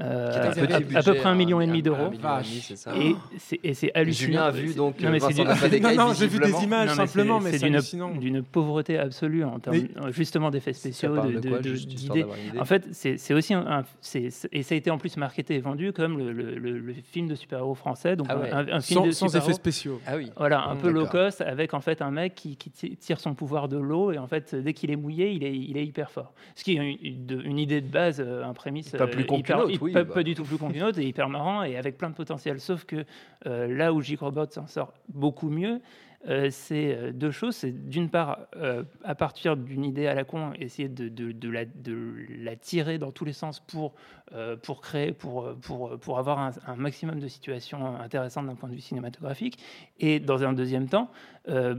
Euh, 0.00 0.50
à, 0.94 1.02
peu 1.02 1.14
près 1.14 1.28
un 1.28 1.34
million 1.34 1.60
et 1.60 1.66
demi 1.66 1.82
d'euros. 1.82 2.10
million 2.10 2.40
et 3.62 3.74
c'est 3.74 3.92
hallucinant. 3.94 4.26
Julien 4.28 4.42
a 4.44 4.50
vu 4.50 4.74
donc 4.74 5.00
non, 5.00 5.10
mais 5.10 5.20
c'est 5.20 5.26
Vincent 5.26 5.42
du- 5.42 5.48
n'a 5.48 5.56
pas 5.56 5.68
d'écaille, 5.68 5.96
Non, 5.96 6.08
non, 6.08 6.14
j'ai 6.14 6.26
vu 6.26 6.38
des 6.38 6.46
visiblement. 6.46 6.62
images 6.64 6.88
non, 6.88 6.94
mais 7.02 7.06
simplement, 7.06 7.40
mais 7.40 7.50
c'est 7.50 7.58
c'est 7.58 7.66
d'une- 7.66 7.74
hallucinant. 7.76 8.10
d'une 8.14 8.42
pauvreté 8.42 8.98
absolue 8.98 9.44
en 9.44 9.58
termes 9.58 9.76
Mais- 9.76 10.02
euh, 10.06 10.12
justement 10.12 10.50
d'effets 10.50 10.72
spéciaux, 10.72 11.16
de- 11.16 11.38
d'idées. 11.84 12.24
En 12.58 12.64
fait, 12.64 12.88
c'est 12.92 13.34
aussi 13.34 13.54
un, 13.54 13.66
un- 13.66 13.84
et 14.52 14.62
ça 14.62 14.74
a 14.74 14.78
été 14.78 14.90
en 14.90 14.98
plus 14.98 15.16
marketé 15.16 15.54
et 15.56 15.60
vendu 15.60 15.92
comme 15.92 16.18
le, 16.18 16.32
le- 16.32 16.54
le- 16.58 16.78
le 16.78 16.94
film 16.94 17.28
de 17.28 17.34
super-héros 17.34 17.74
français, 17.74 18.16
donc 18.16 18.26
Ah 18.30 18.38
ouais. 18.38 18.50
un, 18.50 18.58
un 18.68 18.80
film 18.80 19.00
Sans, 19.00 19.06
de 19.06 19.10
sans 19.12 19.26
super-héros. 19.28 19.50
effets 19.50 19.56
spéciaux. 19.56 20.00
Ah 20.06 20.16
oui. 20.16 20.30
Voilà, 20.36 20.62
un 20.64 20.74
Mmh, 20.74 20.78
peu 20.78 20.90
low 20.90 21.06
cost 21.06 21.40
avec 21.40 21.74
en 21.74 21.80
fait 21.80 22.00
un 22.02 22.10
mec 22.10 22.34
qui, 22.34 22.56
qui 22.56 22.70
ti- 22.70 22.96
tire 22.96 23.20
son 23.20 23.34
pouvoir 23.34 23.68
de 23.68 23.76
l'eau 23.76 24.12
et 24.12 24.18
en 24.18 24.26
fait 24.26 24.54
dès 24.54 24.72
qu'il 24.72 24.90
est 24.90 24.96
mouillé, 24.96 25.30
il 25.32 25.44
est, 25.44 25.54
il 25.54 25.76
est 25.76 25.84
hyper 25.84 26.10
fort. 26.10 26.32
Ce 26.54 26.64
qui 26.64 26.76
est 26.76 26.76
une, 26.76 27.58
idée 27.58 27.80
de 27.80 27.88
base, 27.88 28.22
euh, 28.24 28.44
un 28.44 28.54
prémisse 28.54 28.90
Pas 28.90 29.06
plus 29.06 29.24
hyper, 29.28 29.66
oui, 29.90 29.94
pas, 29.94 30.04
bah. 30.04 30.14
pas 30.14 30.22
du 30.22 30.34
tout 30.34 30.44
plus 30.44 30.58
con 30.58 30.70
qu'une 30.70 30.82
autre 30.82 30.98
et 30.98 31.04
hyper 31.04 31.28
marrant 31.28 31.62
et 31.62 31.76
avec 31.76 31.96
plein 31.96 32.10
de 32.10 32.14
potentiel. 32.14 32.60
Sauf 32.60 32.84
que 32.84 33.04
euh, 33.46 33.66
là 33.66 33.92
où 33.92 34.00
J-Robot 34.00 34.50
s'en 34.50 34.66
sort 34.66 34.92
beaucoup 35.08 35.50
mieux, 35.50 35.80
c'est 36.24 36.94
euh, 36.94 37.12
deux 37.12 37.30
choses. 37.30 37.56
C'est 37.56 37.72
d'une 37.72 38.10
part, 38.10 38.40
euh, 38.56 38.84
à 39.04 39.14
partir 39.14 39.56
d'une 39.56 39.84
idée 39.84 40.06
à 40.06 40.14
la 40.14 40.24
con, 40.24 40.52
essayer 40.58 40.88
de, 40.88 41.48
la, 41.48 42.56
tirer 42.56 42.98
dans 42.98 43.10
tous 43.10 43.24
les 43.24 43.32
sens 43.32 43.60
pour, 43.60 43.94
euh, 44.32 44.56
pour 44.56 44.80
créer, 44.82 45.12
pour, 45.12 45.46
euh, 45.46 45.54
pour, 45.54 45.98
pour 45.98 46.18
avoir 46.18 46.38
un, 46.38 46.76
maximum 46.76 47.20
de 47.20 47.28
situations 47.28 47.96
intéressantes 47.96 48.46
d'un 48.46 48.54
point 48.54 48.68
de 48.68 48.74
vue 48.74 48.80
cinématographique. 48.80 49.58
Et 49.98 50.20
dans 50.20 50.44
un 50.44 50.52
deuxième 50.52 50.88
temps, 50.88 51.10
euh, 51.48 51.74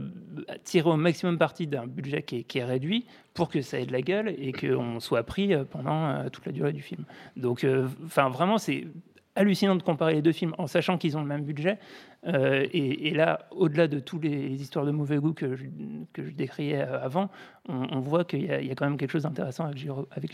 tirer 0.64 0.90
au 0.90 0.96
maximum 0.96 1.38
parti 1.38 1.68
d'un 1.68 1.86
budget 1.86 2.22
qui 2.22 2.44
est, 2.54 2.64
réduit 2.64 3.06
pour 3.32 3.48
que 3.48 3.62
ça 3.62 3.78
ait 3.78 3.86
de 3.86 3.92
la 3.92 4.02
gueule 4.02 4.28
et 4.28 4.52
qu'on 4.52 4.98
soit 4.98 5.22
pris 5.22 5.54
euh, 5.54 5.64
pendant 5.64 6.08
euh, 6.08 6.28
toute 6.30 6.46
la 6.46 6.52
durée 6.52 6.72
du 6.72 6.82
film. 6.82 7.04
Donc, 7.36 7.62
euh, 7.62 7.86
enfin, 8.04 8.28
vraiment, 8.28 8.58
c'est 8.58 8.88
hallucinant 9.34 9.76
de 9.76 9.82
comparer 9.82 10.14
les 10.14 10.22
deux 10.22 10.32
films 10.32 10.54
en 10.58 10.66
sachant 10.66 10.98
qu'ils 10.98 11.16
ont 11.16 11.20
le 11.20 11.26
même 11.26 11.44
budget. 11.44 11.78
Euh, 12.26 12.66
et, 12.72 13.10
là, 13.14 13.46
au-delà 13.50 13.88
de 13.88 13.98
toutes 13.98 14.24
les, 14.24 14.60
histoires 14.62 14.84
de 14.84 14.90
mauvais 14.90 15.16
goût 15.16 15.32
que 15.32 15.56
je, 15.56 15.64
que 16.12 16.22
je 16.22 16.32
euh, 16.60 17.02
avant, 17.02 17.30
on, 17.68 18.00
voit 18.00 18.24
qu'il 18.24 18.44
y, 18.44 18.50
a- 18.52 18.74
quand 18.74 18.84
même 18.86 18.96
quelque 18.96 19.10
chose 19.10 19.24
d'intéressant 19.24 19.64
avec 19.64 19.78
Giro- 19.78 20.06
avec. 20.10 20.32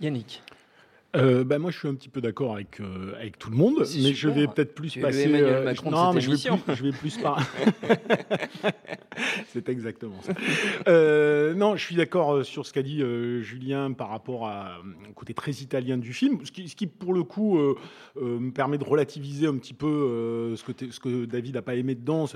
Yannick. 0.00 0.42
Euh, 1.16 1.44
bah, 1.44 1.58
moi, 1.58 1.70
je 1.70 1.78
suis 1.78 1.88
un 1.88 1.94
petit 1.94 2.08
peu 2.08 2.20
d'accord 2.20 2.54
avec, 2.54 2.80
euh, 2.80 3.14
avec 3.16 3.38
tout 3.38 3.50
le 3.50 3.56
monde, 3.56 3.74
mais 3.78 4.14
je 4.14 4.28
vais 4.28 4.46
peut-être 4.46 4.74
plus 4.74 4.90
Tu 4.90 5.00
passer. 5.00 5.26
Macron 5.64 5.90
de 5.90 5.94
non, 5.94 6.12
mais 6.12 6.20
je 6.20 6.30
vais 6.30 6.36
plus, 6.36 6.74
je 6.74 6.82
vais 6.82 6.92
plus 6.92 7.16
par. 7.18 7.42
C'est 9.52 9.68
exactement 9.68 10.20
ça. 10.22 10.32
Euh, 10.88 11.54
non, 11.54 11.76
je 11.76 11.84
suis 11.84 11.96
d'accord 11.96 12.34
euh, 12.34 12.42
sur 12.44 12.66
ce 12.66 12.72
qu'a 12.72 12.82
dit 12.82 13.02
euh, 13.02 13.40
Julien 13.40 13.92
par 13.92 14.08
rapport 14.08 14.46
à, 14.46 14.78
euh, 14.78 15.10
au 15.10 15.12
côté 15.14 15.34
très 15.34 15.52
italien 15.52 15.96
du 15.98 16.12
film, 16.12 16.38
ce 16.44 16.52
qui, 16.52 16.68
ce 16.68 16.76
qui, 16.76 16.86
pour 16.86 17.14
le 17.14 17.22
coup, 17.22 17.58
euh, 17.58 17.76
euh, 18.20 18.38
me 18.38 18.50
permet 18.50 18.78
de 18.78 18.84
relativiser 18.84 19.46
un 19.46 19.56
petit 19.56 19.74
peu 19.74 19.86
euh, 19.86 20.56
ce, 20.56 20.64
que 20.64 20.90
ce 20.90 21.00
que 21.00 21.24
David 21.24 21.54
n'a 21.54 21.62
pas 21.62 21.74
aimé 21.74 21.94
dedans. 21.94 22.26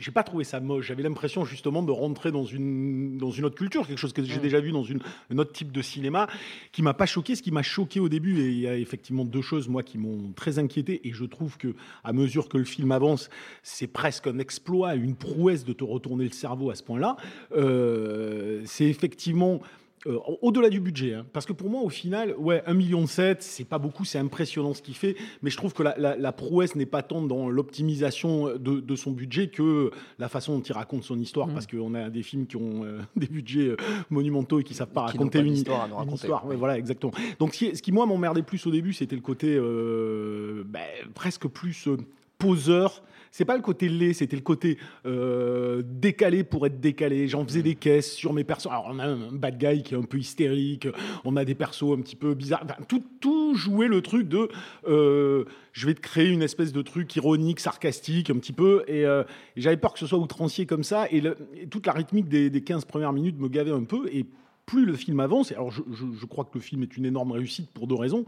J'ai 0.00 0.10
pas 0.10 0.22
trouvé 0.22 0.44
ça 0.44 0.60
moche. 0.60 0.86
J'avais 0.86 1.02
l'impression 1.02 1.44
justement 1.44 1.82
de 1.82 1.92
rentrer 1.92 2.32
dans 2.32 2.44
une, 2.44 3.18
dans 3.18 3.30
une 3.30 3.44
autre 3.44 3.56
culture, 3.56 3.86
quelque 3.86 3.98
chose 3.98 4.14
que 4.14 4.24
j'ai 4.24 4.40
déjà 4.40 4.58
vu 4.58 4.72
dans 4.72 4.82
une, 4.82 5.00
un 5.30 5.38
autre 5.38 5.52
type 5.52 5.70
de 5.70 5.82
cinéma, 5.82 6.26
qui 6.72 6.82
m'a 6.82 6.94
pas 6.94 7.06
choqué. 7.06 7.36
Ce 7.36 7.42
qui 7.42 7.50
m'a 7.50 7.62
choqué 7.62 8.00
au 8.00 8.08
début, 8.08 8.40
et 8.40 8.48
il 8.48 8.58
y 8.58 8.66
a 8.66 8.76
effectivement 8.76 9.26
deux 9.26 9.42
choses 9.42 9.68
moi 9.68 9.82
qui 9.82 9.98
m'ont 9.98 10.32
très 10.34 10.58
inquiété, 10.58 11.06
et 11.06 11.12
je 11.12 11.24
trouve 11.24 11.58
que 11.58 11.74
à 12.02 12.14
mesure 12.14 12.48
que 12.48 12.56
le 12.56 12.64
film 12.64 12.92
avance, 12.92 13.28
c'est 13.62 13.86
presque 13.86 14.26
un 14.26 14.38
exploit, 14.38 14.94
une 14.94 15.16
prouesse 15.16 15.64
de 15.64 15.74
te 15.74 15.84
retourner 15.84 16.24
le 16.24 16.32
cerveau 16.32 16.70
à 16.70 16.74
ce 16.74 16.82
point-là. 16.82 17.16
Euh, 17.52 18.62
c'est 18.64 18.86
effectivement 18.86 19.60
euh, 20.06 20.18
au-delà 20.40 20.70
du 20.70 20.80
budget, 20.80 21.12
hein. 21.14 21.26
parce 21.32 21.44
que 21.44 21.52
pour 21.52 21.68
moi, 21.68 21.82
au 21.82 21.90
final, 21.90 22.34
ouais, 22.38 22.62
1,7 22.66 22.74
million, 22.74 23.04
c'est 23.06 23.68
pas 23.68 23.78
beaucoup, 23.78 24.04
c'est 24.06 24.18
impressionnant 24.18 24.72
ce 24.72 24.80
qu'il 24.80 24.94
fait, 24.94 25.14
mais 25.42 25.50
je 25.50 25.56
trouve 25.58 25.74
que 25.74 25.82
la, 25.82 25.94
la- 25.98 26.16
la 26.16 26.32
prouesse 26.32 26.74
n'est 26.74 26.86
pas 26.86 27.02
tant 27.02 27.20
dans 27.22 27.50
l'optimisation 27.50 28.46
de, 28.56 28.80
de 28.80 28.96
son 28.96 29.10
budget 29.10 29.48
que 29.48 29.90
la 30.18 30.28
façon 30.28 30.56
dont 30.56 30.62
il 30.62 30.72
raconte 30.72 31.02
son 31.04 31.18
histoire, 31.18 31.48
Mmh. 31.48 31.52
parce 31.52 31.66
qu'on 31.66 31.94
a 31.94 32.08
des 32.10 32.22
films 32.22 32.46
qui 32.46 32.56
ont 32.56 32.84
euh, 32.84 33.00
des 33.16 33.26
budgets 33.26 33.68
euh, 33.68 33.76
monumentaux 34.10 34.60
et 34.60 34.64
qui 34.64 34.74
savent 34.74 34.88
pas 34.88 35.06
Qui 35.06 35.18
raconter 35.18 35.38
pas 35.40 35.44
une, 35.44 35.52
nous 35.54 35.60
une 35.60 35.68
raconter. 35.70 36.14
histoire. 36.14 36.46
Ouais, 36.46 36.56
voilà, 36.56 36.78
exactement. 36.78 37.12
Donc, 37.38 37.54
ce 37.54 37.58
qui, 37.58 37.76
ce 37.76 37.82
qui, 37.82 37.92
moi, 37.92 38.06
m'emmerdait 38.06 38.42
plus 38.42 38.66
au 38.66 38.70
début, 38.70 38.92
c'était 38.94 39.16
le 39.16 39.22
côté 39.22 39.54
euh, 39.54 40.62
ben, 40.66 40.80
presque 41.14 41.46
plus 41.46 41.88
euh, 41.88 41.96
poseur 42.40 43.02
c'est 43.32 43.44
pas 43.44 43.54
le 43.54 43.62
côté 43.62 43.88
laid, 43.88 44.12
c'était 44.12 44.34
le 44.34 44.42
côté 44.42 44.76
euh, 45.06 45.82
décalé 45.84 46.42
pour 46.42 46.66
être 46.66 46.80
décalé. 46.80 47.28
J'en 47.28 47.44
faisais 47.44 47.62
des 47.62 47.76
caisses 47.76 48.12
sur 48.12 48.32
mes 48.32 48.42
persos. 48.42 48.66
Alors, 48.66 48.88
on 48.90 48.98
a 48.98 49.06
un 49.06 49.30
bad 49.30 49.56
guy 49.56 49.84
qui 49.84 49.94
est 49.94 49.96
un 49.96 50.02
peu 50.02 50.18
hystérique, 50.18 50.88
on 51.24 51.36
a 51.36 51.44
des 51.44 51.54
persos 51.54 51.92
un 51.96 52.00
petit 52.00 52.16
peu 52.16 52.34
bizarres. 52.34 52.62
Enfin, 52.64 52.74
tout, 52.88 53.04
tout 53.20 53.54
jouait 53.54 53.86
le 53.86 54.02
truc 54.02 54.26
de 54.28 54.48
euh, 54.88 55.44
je 55.72 55.86
vais 55.86 55.94
te 55.94 56.00
créer 56.00 56.28
une 56.28 56.42
espèce 56.42 56.72
de 56.72 56.82
truc 56.82 57.14
ironique, 57.14 57.60
sarcastique, 57.60 58.30
un 58.30 58.38
petit 58.38 58.52
peu. 58.52 58.82
Et, 58.88 59.06
euh, 59.06 59.22
et 59.56 59.60
j'avais 59.60 59.76
peur 59.76 59.92
que 59.92 60.00
ce 60.00 60.08
soit 60.08 60.18
outrancier 60.18 60.66
comme 60.66 60.82
ça. 60.82 61.06
Et, 61.12 61.20
le- 61.20 61.36
et 61.54 61.68
toute 61.68 61.86
la 61.86 61.92
rythmique 61.92 62.28
des, 62.28 62.50
des 62.50 62.62
15 62.64 62.84
premières 62.84 63.12
minutes 63.12 63.38
me 63.38 63.48
gavait 63.48 63.70
un 63.70 63.84
peu. 63.84 64.08
Et 64.12 64.26
plus 64.70 64.84
le 64.84 64.94
film 64.94 65.18
avance, 65.18 65.50
et 65.50 65.54
alors 65.54 65.72
je, 65.72 66.26
crois 66.26 66.44
que 66.44 66.52
le 66.54 66.60
film 66.60 66.84
est 66.84 66.96
une 66.96 67.04
énorme 67.04 67.32
réussite 67.32 67.68
pour 67.72 67.88
deux 67.88 67.96
raisons, 67.96 68.24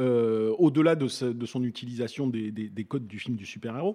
euh, 0.00 0.52
au-delà 0.58 0.96
de, 0.96 1.06
son 1.06 1.62
utilisation 1.62 2.26
des 2.26 2.86
codes 2.88 3.06
du 3.06 3.20
film 3.20 3.36
du 3.36 3.46
super-héros, 3.46 3.94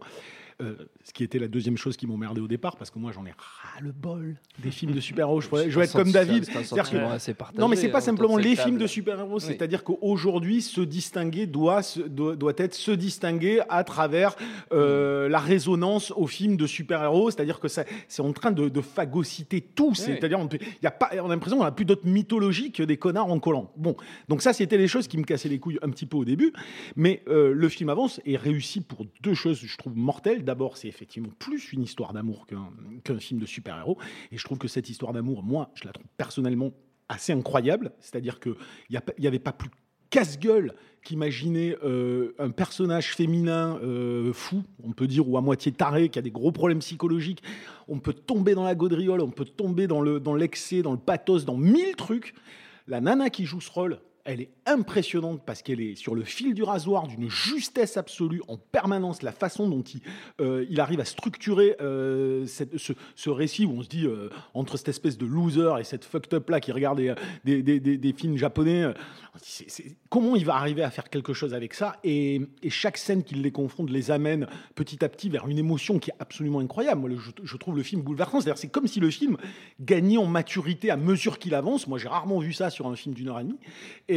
euh, 0.61 0.75
ce 1.05 1.13
qui 1.13 1.23
était 1.23 1.39
la 1.39 1.47
deuxième 1.47 1.77
chose 1.77 1.95
qui 1.95 2.05
m'emmerdait 2.05 2.41
au 2.41 2.47
départ, 2.47 2.75
parce 2.75 2.91
que 2.91 2.99
moi 2.99 3.11
j'en 3.13 3.25
ai 3.25 3.31
ras 3.31 3.79
le 3.81 3.91
bol 3.91 4.35
des 4.61 4.71
films 4.71 4.91
de 4.91 4.99
super-héros. 4.99 5.39
Je, 5.41 5.47
je 5.69 5.79
vais 5.79 5.85
être 5.85 5.93
comme 5.93 6.11
David. 6.11 6.45
C'est 6.45 6.51
que- 6.53 7.33
partagé. 7.33 7.57
non, 7.57 7.67
mais 7.67 7.75
c'est 7.75 7.87
hein, 7.87 7.91
pas 7.91 7.97
autour 7.99 8.05
simplement 8.05 8.37
les 8.37 8.55
films 8.55 8.77
de 8.77 8.87
super-héros, 8.87 9.35
Oui. 9.35 9.41
c'est-à-dire 9.41 9.83
qu'aujourd'hui, 9.83 10.61
se 10.61 10.81
distinguer 10.81 11.47
doit, 11.47 11.81
doit, 12.07 12.35
doit 12.35 12.53
être 12.57 12.73
se 12.75 12.91
distinguer 12.91 13.61
à 13.69 13.83
travers 13.83 14.35
euh, 14.73 15.29
la 15.29 15.39
résonance 15.39 16.11
aux 16.11 16.27
films 16.27 16.57
de 16.57 16.67
super-héros, 16.67 17.31
c'est-à-dire 17.31 17.59
que 17.59 17.67
c'est 17.67 17.85
en 18.19 18.33
train 18.33 18.51
de, 18.51 18.69
de 18.69 18.81
phagocyter 18.81 19.61
tout. 19.61 19.95
C'est-à-dire, 19.95 20.39
on, 20.39 20.47
il 20.51 20.59
y 20.83 20.87
a 20.87 20.91
pas, 20.91 21.09
on 21.21 21.25
a 21.25 21.29
l'impression 21.29 21.57
qu'on 21.57 21.63
n'a 21.63 21.71
plus 21.71 21.85
d'autres 21.85 22.07
mythologies 22.07 22.71
que 22.71 22.83
des 22.83 22.97
connards 22.97 23.31
en 23.31 23.39
collant. 23.39 23.71
Bon, 23.77 23.95
donc 24.27 24.41
ça, 24.41 24.53
c'était 24.53 24.77
les 24.77 24.87
choses 24.87 25.07
qui 25.07 25.17
me 25.17 25.23
cassaient 25.23 25.49
les 25.49 25.59
couilles 25.59 25.79
un 25.81 25.89
petit 25.89 26.05
peu 26.05 26.17
au 26.17 26.25
début, 26.25 26.51
mais 26.95 27.23
euh, 27.27 27.53
le 27.53 27.69
film 27.69 27.89
avance 27.89 28.19
et 28.25 28.35
réussit 28.37 28.85
pour 28.85 29.05
deux 29.21 29.33
choses, 29.33 29.59
je 29.63 29.77
trouve, 29.77 29.95
mortelles. 29.95 30.43
D'abord, 30.49 30.77
c'est 30.77 30.87
effectivement 30.87 31.29
plus 31.37 31.73
une 31.73 31.83
histoire 31.83 32.11
d'amour 32.11 32.47
qu'un 32.47 33.19
film 33.19 33.39
de 33.39 33.45
super-héros, 33.45 33.99
et 34.31 34.37
je 34.39 34.43
trouve 34.43 34.57
que 34.57 34.67
cette 34.67 34.89
histoire 34.89 35.13
d'amour, 35.13 35.43
moi, 35.43 35.69
je 35.75 35.85
la 35.85 35.91
trouve 35.91 36.07
personnellement 36.17 36.71
assez 37.07 37.33
incroyable. 37.33 37.91
C'est-à-dire 37.99 38.39
qu'il 38.39 38.55
n'y 38.89 39.27
avait 39.27 39.37
pas 39.37 39.51
plus 39.51 39.69
casse-gueule 40.09 40.73
qu'imaginer 41.03 41.75
euh, 41.83 42.33
un 42.39 42.49
personnage 42.49 43.13
féminin 43.15 43.77
euh, 43.83 44.33
fou, 44.33 44.63
on 44.83 44.91
peut 44.91 45.05
dire, 45.05 45.29
ou 45.29 45.37
à 45.37 45.41
moitié 45.41 45.71
taré, 45.71 46.09
qui 46.09 46.17
a 46.17 46.23
des 46.23 46.31
gros 46.31 46.51
problèmes 46.51 46.79
psychologiques. 46.79 47.43
On 47.87 47.99
peut 47.99 48.13
tomber 48.13 48.55
dans 48.55 48.63
la 48.63 48.73
gaudriole, 48.73 49.21
on 49.21 49.29
peut 49.29 49.45
tomber 49.45 49.85
dans 49.85 50.01
l'excès, 50.35 50.81
dans 50.81 50.93
le 50.93 50.97
pathos, 50.97 51.45
dans 51.45 51.57
mille 51.57 51.95
trucs. 51.95 52.33
La 52.87 53.01
nana 53.01 53.29
qui 53.29 53.45
joue 53.45 53.61
ce 53.61 53.69
rôle, 53.69 53.99
elle 54.29 54.41
est 54.41 54.51
impressionnante 54.67 55.41
parce 55.43 55.63
qu'elle 55.63 55.81
est 55.81 55.95
sur 55.95 56.13
le 56.13 56.24
fil 56.24 56.53
du 56.53 56.62
rasoir 56.62 57.07
d'une 57.07 57.31
justesse 57.31 57.98
absolue 57.98 58.43
en 58.48 58.57
permanence. 58.57 59.24
La 59.24 59.31
façon 59.31 59.67
dont 59.67 59.81
il, 59.81 60.01
euh, 60.39 60.65
arrive 60.77 61.00
à 61.00 61.05
structurer 61.05 61.75
euh, 61.81 62.45
ce, 62.45 63.29
récit 63.31 63.65
où 63.65 63.71
on 63.71 63.81
se 63.81 63.88
dit 63.88 64.05
euh, 64.05 64.29
entre 64.53 64.77
cette 64.77 64.89
espèce 64.89 65.17
de 65.17 65.25
loser 65.25 65.79
et 65.79 65.83
cette 65.83 66.05
fucked 66.05 66.31
up 66.36 66.48
là 66.51 66.59
qui 66.59 66.71
regarde 66.71 67.01
des, 67.43 68.13
films 68.15 68.38
japonais, 68.38 68.93
comment 70.09 70.36
il 70.36 70.45
va 70.45 70.55
arriver 70.55 70.83
à 70.83 70.91
faire 70.91 71.09
quelque 71.09 71.33
chose 71.33 71.55
avec 71.55 71.74
ça 71.74 71.95
et, 72.03 72.41
chaque 72.69 72.98
scène 72.98 73.24
qui 73.24 73.33
les 73.33 73.51
confronte 73.51 73.89
les 73.89 74.12
amène 74.12 74.48
petit 74.75 75.03
à 75.03 75.09
petit 75.09 75.29
vers 75.29 75.48
une 75.48 75.57
émotion 75.57 75.98
qui 75.98 76.12
est 76.12 76.15
absolument 76.19 76.59
incroyable. 76.59 77.01
Moi, 77.01 77.09
je, 77.43 77.57
trouve 77.57 77.75
le 77.75 77.83
film 77.83 78.03
bouleversant. 78.03 78.41
C'est-à-dire, 78.41 78.59
c'est 78.59 78.69
comme 78.69 78.86
si 78.86 79.00
le 79.00 79.09
film 79.09 79.38
gagnait 79.81 80.17
en 80.17 80.27
maturité 80.27 80.91
à 80.91 80.98
mesure 80.98 81.39
qu'il 81.39 81.55
avance. 81.55 81.88
Moi, 81.88 81.98
j'ai 81.98 82.07
rarement 82.07 82.39
vu 82.39 82.53
ça 82.53 82.69
sur 82.69 82.88
un 82.88 82.95
film 82.95 83.15
d'une 83.15 83.29
heure 83.29 83.39
et 83.39 83.43
demie. 83.43 83.59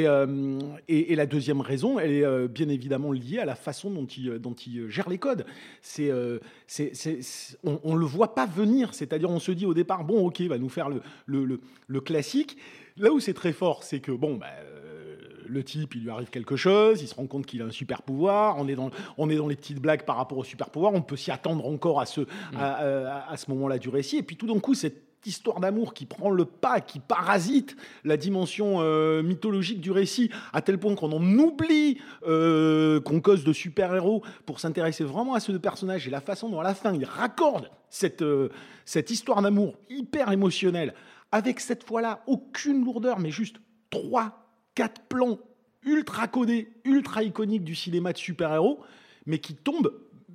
Euh, 0.06 0.58
et, 0.88 1.12
et 1.12 1.16
la 1.16 1.26
deuxième 1.26 1.60
raison, 1.60 1.98
elle 1.98 2.12
est 2.12 2.24
euh, 2.24 2.48
bien 2.48 2.68
évidemment 2.68 3.12
liée 3.12 3.38
à 3.38 3.44
la 3.44 3.54
façon 3.54 3.90
dont 3.90 4.06
il, 4.06 4.28
euh, 4.30 4.38
dont 4.38 4.54
il 4.54 4.88
gère 4.90 5.08
les 5.08 5.18
codes. 5.18 5.44
C'est, 5.80 6.10
euh, 6.10 6.38
on, 7.64 7.80
on 7.84 7.94
le 7.94 8.06
voit 8.06 8.34
pas 8.34 8.46
venir. 8.46 8.94
C'est-à-dire, 8.94 9.30
on 9.30 9.38
se 9.38 9.52
dit 9.52 9.66
au 9.66 9.74
départ, 9.74 10.04
bon, 10.04 10.26
ok, 10.26 10.40
il 10.40 10.48
va 10.48 10.58
nous 10.58 10.68
faire 10.68 10.88
le, 10.88 11.00
le, 11.26 11.44
le- 11.44 11.60
le 11.86 12.00
classique. 12.00 12.56
Là 12.96 13.12
où 13.12 13.20
c'est 13.20 13.34
très 13.34 13.52
fort, 13.52 13.82
c'est 13.82 14.00
que 14.00 14.12
bon, 14.12 14.36
bah, 14.36 14.46
le 15.46 15.62
type, 15.64 15.94
il 15.94 16.02
lui 16.04 16.10
arrive 16.10 16.30
quelque 16.30 16.56
chose, 16.56 17.02
il 17.02 17.08
se 17.08 17.14
rend 17.14 17.26
compte 17.26 17.44
qu'il 17.46 17.60
a 17.62 17.66
un 17.66 17.70
super 17.70 18.02
pouvoir. 18.02 18.56
On 18.58 18.68
est 18.68 18.74
dans, 18.74 18.90
on 19.18 19.28
est 19.28 19.36
dans 19.36 19.48
les 19.48 19.56
petites 19.56 19.80
blagues 19.80 20.04
par 20.04 20.16
rapport 20.16 20.38
au 20.38 20.44
super 20.44 20.70
pouvoir. 20.70 20.94
On 20.94 21.02
peut 21.02 21.16
s'y 21.16 21.30
attendre 21.30 21.66
encore 21.66 22.00
à 22.00 22.06
ce, 22.06 22.22
à, 22.56 22.72
à- 22.74 23.30
à 23.32 23.36
ce 23.36 23.50
moment-là 23.50 23.78
du 23.78 23.88
récit. 23.90 24.16
Et 24.18 24.22
puis 24.22 24.36
tout 24.36 24.46
d'un 24.46 24.58
coup, 24.60 24.74
cette 24.74 25.02
histoire 25.26 25.60
d'amour 25.60 25.94
qui 25.94 26.06
prend 26.06 26.30
le 26.30 26.44
pas, 26.44 26.80
qui 26.80 27.00
parasite 27.00 27.76
la 28.04 28.16
dimension 28.16 28.80
euh, 28.80 29.22
mythologique 29.22 29.80
du 29.80 29.90
récit, 29.90 30.30
à 30.52 30.62
tel 30.62 30.78
point 30.78 30.94
qu'on 30.94 31.12
en 31.12 31.38
oublie 31.38 31.98
euh, 32.26 33.00
qu'on 33.00 33.20
cause 33.20 33.44
de 33.44 33.52
super-héros 33.52 34.22
pour 34.46 34.60
s'intéresser 34.60 35.04
vraiment 35.04 35.34
à 35.34 35.40
ce 35.40 35.52
personnage 35.52 36.06
et 36.06 36.10
la 36.10 36.20
façon 36.20 36.48
dont 36.48 36.60
à 36.60 36.64
la 36.64 36.74
fin 36.74 36.94
il 36.94 37.04
raccorde 37.04 37.70
cette, 37.90 38.22
euh, 38.22 38.48
cette 38.84 39.10
histoire 39.10 39.42
d'amour 39.42 39.76
hyper 39.88 40.32
émotionnelle 40.32 40.94
avec 41.30 41.60
cette 41.60 41.84
fois-là 41.84 42.22
aucune 42.26 42.84
lourdeur, 42.84 43.18
mais 43.18 43.30
juste 43.30 43.56
trois, 43.90 44.46
quatre 44.74 45.02
plans 45.08 45.38
ultra 45.84 46.28
codés, 46.28 46.68
ultra 46.84 47.22
iconiques 47.22 47.64
du 47.64 47.74
cinéma 47.74 48.12
de 48.12 48.18
super-héros, 48.18 48.80
mais 49.26 49.38
qui 49.38 49.54
tombent 49.54 49.92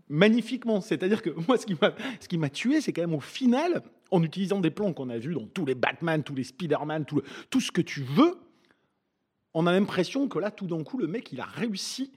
magnifiquement. 0.10 0.82
C'est-à-dire 0.82 1.22
que 1.22 1.30
moi, 1.48 1.58
ce 1.58 1.66
qui 1.66 1.76
m'a, 1.76 1.94
ce 2.20 2.48
tué, 2.50 2.82
c'est 2.82 2.94
quand 2.94 3.02
même 3.02 3.14
au 3.14 3.20
final, 3.20 3.84
en 4.12 4.24
utilisant 4.24 4.60
des 4.60 4.70
plans 4.72 4.94
qu'on 4.94 5.10
a 5.10 5.18
vus 5.18 5.34
dans 5.34 5.46
tous 5.48 5.66
les 5.66 5.76
Batman, 5.76 6.24
tous 6.24 6.36
les 6.36 6.44
Spider-Man, 6.44 7.06
tout, 7.06 7.18
le- 7.18 7.24
tout 7.50 7.60
ce 7.62 7.72
que 7.72 7.82
tu 7.82 8.02
veux, 8.04 8.38
on 9.54 9.66
a 9.68 9.72
l'impression 9.72 10.28
que 10.28 10.40
là, 10.40 10.52
tout 10.52 10.68
d'un 10.68 10.84
coup, 10.84 10.98
le 10.98 11.08
mec, 11.08 11.32
il 11.32 11.40
a 11.42 11.46
réussi 11.46 12.12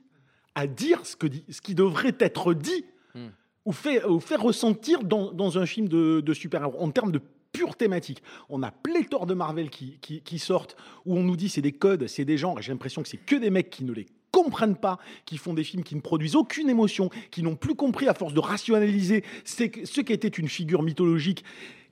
à 0.55 0.67
dire 0.67 1.07
ce, 1.07 1.17
que 1.17 1.27
ce 1.49 1.61
qui 1.61 1.75
devrait 1.75 2.17
être 2.19 2.55
dit 2.55 2.85
Hmm. 3.15 3.31
ou, 3.65 3.73
fait, 3.73 4.05
ou 4.05 4.21
faire 4.21 4.41
ressentir 4.41 5.03
dans, 5.03 5.33
dans 5.33 5.59
un 5.59 5.67
film 5.67 5.89
de, 5.89 6.21
de 6.21 6.33
super-héros 6.33 6.79
en 6.79 6.93
termes 6.93 7.11
de 7.11 7.21
pure 7.51 7.75
thématique. 7.75 8.23
On 8.49 8.63
a 8.63 8.71
pléthore 8.71 9.27
de 9.27 9.35
Marvel 9.35 9.69
qui, 9.69 9.99
qui, 10.01 10.21
qui 10.23 10.39
sortent 10.39 10.77
où 11.05 11.17
on 11.17 11.25
nous 11.25 11.35
dit 11.35 11.49
c'est 11.49 11.61
des 11.61 11.73
codes, 11.73 12.07
c'est 12.07 12.25
des 12.25 12.39
genres, 12.39 12.61
et 12.61 12.63
j'ai 12.63 12.71
l'impression 12.71 13.03
que 13.03 13.09
c'est 13.09 13.17
que 13.17 13.35
des 13.35 13.51
mecs 13.51 13.69
qui 13.69 13.83
ne 13.83 13.93
les 13.93 14.07
comprennent 14.31 14.77
pas, 14.77 15.01
qui 15.25 15.39
font 15.39 15.55
des 15.55 15.65
films 15.65 15.83
qui 15.83 15.97
ne 15.97 16.01
produisent 16.01 16.37
aucune 16.37 16.69
émotion, 16.71 17.11
qui 17.33 17.43
n'ont 17.43 17.57
plus 17.57 17.75
compris 17.75 18.07
à 18.07 18.15
force 18.15 18.33
de 18.33 18.39
rationaliser 18.39 19.25
ce 19.45 19.65
qui 19.65 20.13
était 20.13 20.29
une 20.29 20.49
figure 20.49 20.85
mythologique. 20.85 21.43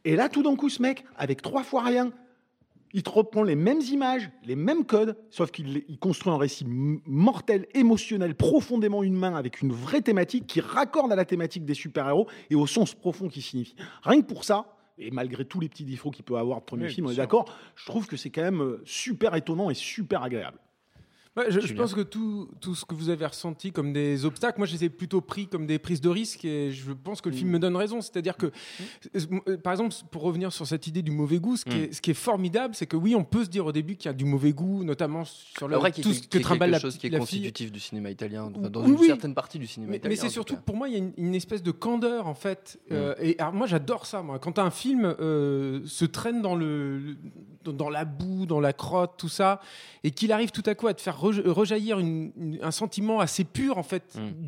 Et 0.09 0.17
là, 0.17 0.31
tout 0.31 0.43
d'un 0.43 0.57
coup, 0.57 0.71
ce 0.71 0.81
mec, 0.81 1.05
avec 1.19 1.43
trois 1.43 1.63
fois 1.63 1.83
rien, 1.83 2.13
il 2.95 3.03
te 3.03 3.11
reprend 3.11 3.43
les 3.43 3.57
mêmes 3.57 3.83
images, 3.83 4.31
les 4.43 4.57
mêmes 4.57 4.87
codes, 4.87 5.19
sauf 5.29 5.51
qu'il 5.51 5.85
construit 5.99 6.33
un 6.33 6.39
récit 6.39 6.65
mortel, 6.67 7.67
émotionnel, 7.75 8.35
profondément 8.35 9.03
humain, 9.03 9.35
avec 9.35 9.61
une 9.61 9.71
vraie 9.71 10.01
thématique 10.01 10.47
qui 10.47 10.63
raccorde 10.63 11.13
à 11.13 11.15
la 11.15 11.27
thématique 11.27 11.67
des 11.67 11.75
super-héros 11.75 12.27
et 12.49 12.55
au 12.55 12.67
sens 12.67 12.95
profond 12.95 13.29
qui 13.29 13.43
signifie. 13.43 13.77
Rien 14.03 14.23
que 14.23 14.27
pour 14.27 14.45
ça, 14.45 14.79
et 14.97 15.11
malgré 15.11 15.45
tous 15.45 15.61
les 15.61 15.69
petits 15.69 15.85
défauts 15.85 16.11
qu'il 16.11 16.25
peut 16.25 16.39
avoir 16.39 16.61
de 16.61 16.65
premier 16.65 16.87
Oui, 16.87 16.95
film, 16.95 17.09
on 17.09 17.11
est 17.11 17.17
d'accord, 17.17 17.55
je 17.77 17.85
trouve 17.85 18.07
que 18.07 18.17
c'est 18.17 18.31
quand 18.31 18.41
même 18.41 18.63
euh, 18.63 18.81
super 18.87 19.35
étonnant 19.35 19.69
et 19.69 19.75
super 19.75 20.23
agréable. 20.23 20.59
Ouais, 21.39 21.51
je, 21.51 21.73
pense 21.75 21.95
que 21.95 22.01
tout, 22.01 22.49
tout 22.61 22.75
ce 22.75 22.85
que 22.85 22.95
vous 22.95 23.11
avez 23.11 23.25
ressenti 23.25 23.71
comme 23.71 23.93
des 23.93 24.25
obstacles, 24.25 24.59
moi 24.59 24.67
je 24.67 24.73
les 24.73 24.85
ai 24.85 24.89
plutôt 24.89 25.21
pris 25.21 25.47
comme 25.47 25.67
des 25.67 25.79
prises 25.79 26.01
de 26.01 26.09
risque 26.09 26.45
et 26.45 26.73
je 26.73 26.93
pense 26.93 27.21
que 27.21 27.29
le 27.29 27.37
film 27.37 27.51
me 27.51 27.59
donne 27.61 27.77
raison. 27.77 28.01
C'est-à-dire 28.01 28.37
que, 28.37 28.51
euh, 29.15 29.57
par 29.57 29.73
exemple, 29.73 29.95
pour 30.11 30.23
revenir 30.23 30.53
sur 30.53 30.67
cette 30.67 30.87
idée 30.89 31.03
du 31.03 31.13
mauvais 31.13 31.39
goût, 31.39 31.57
ce 31.57 31.65
qui, 31.65 31.79
est, 31.79 31.93
ce 31.93 32.01
qui 32.01 32.11
est 32.11 32.15
formidable, 32.15 32.75
c'est 32.75 32.87
que 32.87 32.97
oui, 32.97 33.15
on 33.15 33.25
peut 33.25 33.45
se 33.45 33.51
dire 33.51 33.67
au 33.67 33.73
début 33.73 33.97
qu'il 33.97 34.07
y 34.07 34.09
a 34.09 34.15
du 34.15 34.25
mauvais 34.25 34.53
goût, 34.53 34.83
notamment 34.83 35.25
sur 35.25 35.69
le, 35.69 35.77
vrai 35.77 35.93
tout 35.93 36.13
ce 36.13 36.27
que 36.27 36.39
trimballe 36.39 36.71
la, 36.71 36.81
chose 36.81 36.99
qui 36.99 37.07
est 37.07 37.11
la 37.11 37.19
fille. 37.19 37.39
constitutif 37.39 37.71
du 37.71 37.81
cinéma 37.81 38.11
italien, 38.11 38.51
enfin, 38.55 38.69
dans 38.69 38.85
Oui, 38.85 38.93
une 38.93 39.07
certaine 39.07 39.35
partie 39.35 39.59
du 39.59 39.67
cinéma 39.67 39.93
Mais, 39.93 39.99
italien. 39.99 40.17
mais 40.17 40.21
c'est 40.21 40.33
surtout, 40.33 40.57
pour 40.57 40.77
moi, 40.77 40.89
il 40.89 40.93
y 40.93 40.97
a 40.97 40.99
une, 40.99 41.13
une 41.17 41.35
espèce 41.35 41.63
de 41.63 41.71
candeur, 41.71 42.27
en 42.27 42.35
fait. 42.35 42.81
Euh, 42.91 43.15
et 43.21 43.39
alors, 43.39 43.53
moi, 43.53 43.67
j'adore 43.67 44.07
ça, 44.07 44.23
moi. 44.23 44.39
Quand 44.39 44.59
un 44.59 44.71
film 44.71 45.15
euh, 45.21 45.81
se 45.87 46.05
traîne 46.05 46.43
dans, 46.43 46.57
le, 46.57 47.17
dans, 47.65 47.73
dans 47.73 47.91
la 47.91 48.05
boue, 48.05 48.47
dans 48.47 48.61
la 48.61 48.73
crotte, 48.73 49.15
tout 49.19 49.29
ça, 49.29 49.61
et 50.03 50.11
qu'il 50.11 50.33
arrive 50.33 50.51
tout 50.51 50.63
à 50.67 50.75
coup 50.75 50.89
à 50.89 50.95
te 50.95 51.01
faire 51.01 51.21
rejaillir 51.31 51.99
une- 51.99 52.33
une- 52.37 52.59
un 52.63 52.71
sentiment 52.71 53.21
assez 53.21 53.45
pur, 53.45 53.79
en 53.79 53.83
fait, 53.83 54.17
Mm. 54.17 54.43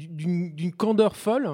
d'une 0.55 0.73
candeur 0.73 1.17
folle. 1.17 1.47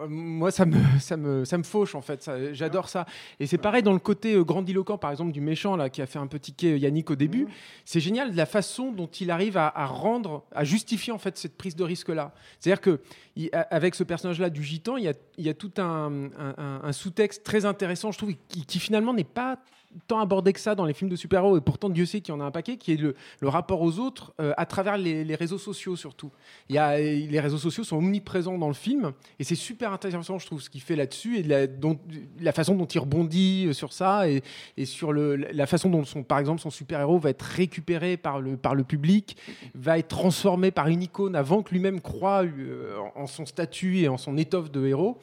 euh, 0.00 0.06
Moi, 0.08 0.50
ça 0.50 0.64
me, 0.64 0.72
ça, 1.00 1.18
me, 1.18 1.44
ça 1.44 1.58
me 1.58 1.62
fauche, 1.64 1.94
en 1.94 2.00
fait. 2.00 2.30
J'adore 2.52 2.88
ça. 2.88 3.04
Et 3.38 3.46
c'est 3.46 3.58
pareil 3.58 3.82
dans 3.82 3.92
le 3.92 3.98
côté 3.98 4.34
euh, 4.34 4.42
grandiloquent, 4.42 4.96
par 4.96 5.10
exemple, 5.10 5.32
du 5.32 5.42
méchant, 5.42 5.76
là, 5.76 5.90
qui 5.90 6.00
a 6.00 6.06
fait 6.06 6.18
un 6.18 6.26
peu 6.26 6.38
tiquer 6.38 6.72
euh, 6.72 6.78
Yannick 6.78 7.10
au 7.10 7.14
début. 7.14 7.46
C'est 7.84 8.00
génial 8.00 8.32
de 8.32 8.36
la 8.38 8.46
façon 8.46 8.90
dont 8.92 9.06
il 9.06 9.30
arrive 9.30 9.58
à, 9.58 9.68
à 9.68 9.84
rendre, 9.84 10.44
à 10.52 10.64
justifier, 10.64 11.12
en 11.12 11.18
fait, 11.18 11.36
cette 11.36 11.58
prise 11.58 11.76
de 11.76 11.84
risque-là. 11.84 12.32
C'est-à-dire 12.58 12.80
que, 12.80 13.00
il- 13.36 13.50
a- 13.52 13.60
avec 13.70 13.94
ce 13.94 14.02
personnage-là 14.02 14.48
du 14.48 14.62
gitan, 14.62 14.96
il 14.96 15.04
y 15.04 15.08
a, 15.08 15.14
il 15.36 15.44
y 15.44 15.50
a 15.50 15.54
tout 15.54 15.72
un, 15.76 16.30
un- 16.38 16.54
un- 16.56 16.80
un 16.84 16.92
sous-texte 16.92 17.44
très 17.44 17.66
intéressant, 17.66 18.12
je 18.12 18.16
trouve, 18.18 18.32
qui, 18.48 18.64
qui 18.64 18.78
finalement 18.78 19.12
n'est 19.12 19.24
pas 19.24 19.58
tant 20.06 20.20
abordé 20.20 20.52
que 20.52 20.60
ça 20.60 20.74
dans 20.74 20.84
les 20.84 20.94
films 20.94 21.10
de 21.10 21.16
super-héros, 21.16 21.56
et 21.56 21.60
pourtant 21.60 21.88
Dieu 21.88 22.06
sait 22.06 22.20
qu'il 22.20 22.34
y 22.34 22.36
en 22.36 22.40
a 22.40 22.44
un 22.44 22.50
paquet, 22.50 22.76
qui 22.76 22.92
est 22.92 22.96
le, 22.96 23.14
rapport 23.42 23.82
aux 23.82 23.98
autres 23.98 24.32
euh, 24.40 24.52
à 24.56 24.66
travers 24.66 24.96
les, 24.96 25.34
réseaux 25.34 25.58
sociaux 25.58 25.96
surtout. 25.96 26.30
Il 26.68 26.74
y 26.74 26.78
a, 26.78 26.98
les 26.98 27.40
réseaux 27.40 27.58
sociaux 27.58 27.84
sont 27.84 27.96
omniprésents 27.96 28.58
dans 28.58 28.68
le 28.68 28.74
film, 28.74 29.12
et 29.38 29.44
c'est 29.44 29.54
super 29.54 29.92
intéressant, 29.92 30.38
je 30.38 30.46
trouve, 30.46 30.60
ce 30.60 30.70
qu'il 30.70 30.80
fait 30.80 30.96
là-dessus, 30.96 31.38
et 31.38 31.42
la, 31.42 32.52
façon 32.52 32.74
dont 32.74 32.86
il 32.86 32.98
rebondit 32.98 33.66
euh, 33.68 33.72
sur 33.72 33.92
ça, 33.92 34.28
et, 34.28 34.42
sur 34.84 35.12
la 35.12 35.66
façon 35.66 35.90
dont, 35.90 36.04
par 36.22 36.38
exemple, 36.38 36.60
son 36.60 36.70
super-héros 36.70 37.18
va 37.18 37.30
être 37.30 37.42
récupéré 37.42 38.16
par 38.16 38.40
le, 38.40 38.84
public, 38.84 39.36
va 39.74 39.98
être 39.98 40.08
transformé 40.08 40.70
par 40.70 40.88
une 40.88 41.02
icône 41.02 41.36
avant 41.36 41.62
que 41.62 41.72
lui-même 41.72 42.00
croit 42.00 42.44
euh, 42.44 42.96
en 43.14 43.26
son 43.26 43.46
statut 43.46 43.98
et 43.98 44.08
en 44.08 44.18
son 44.18 44.36
étoffe 44.36 44.70
de 44.70 44.86
héros. 44.86 45.18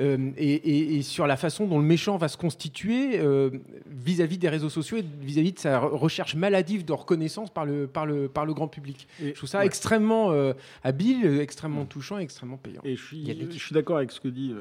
Euh, 0.00 0.30
et, 0.38 0.54
et- 0.54 0.94
et 0.96 1.02
sur 1.02 1.26
la 1.26 1.36
façon 1.36 1.66
dont 1.66 1.78
le 1.78 1.84
méchant 1.84 2.16
va 2.16 2.28
se 2.28 2.36
constituer 2.38 3.18
euh, 3.20 3.50
vis-à-vis 3.86 4.38
des 4.38 4.48
réseaux 4.48 4.70
sociaux 4.70 4.96
et 4.96 5.04
vis-à-vis 5.20 5.52
de 5.52 5.58
sa 5.58 5.78
re- 5.80 5.88
recherche 5.94 6.34
maladive 6.34 6.84
de 6.86 6.92
reconnaissance 6.94 7.50
par 7.50 7.66
le, 7.66 7.86
par 7.86 8.06
le, 8.06 8.28
par 8.28 8.46
le 8.46 8.54
grand 8.54 8.68
public. 8.68 9.06
Et- 9.22 9.28
Je 9.28 9.32
trouve 9.34 9.48
ça 9.48 9.58
ouais. 9.58 9.66
extrêmement 9.66 10.32
euh, 10.32 10.54
habile, 10.84 11.38
extrêmement 11.40 11.84
touchant 11.84 12.18
et 12.18 12.22
extrêmement 12.22 12.56
payant. 12.56 12.80
Et 12.84 12.96
je 12.96 13.04
suis, 13.04 13.18
Yannick. 13.18 13.52
je 13.52 13.58
suis 13.58 13.74
d'accord 13.74 13.98
avec 13.98 14.10
ce 14.10 14.20
que 14.20 14.28
dit. 14.28 14.54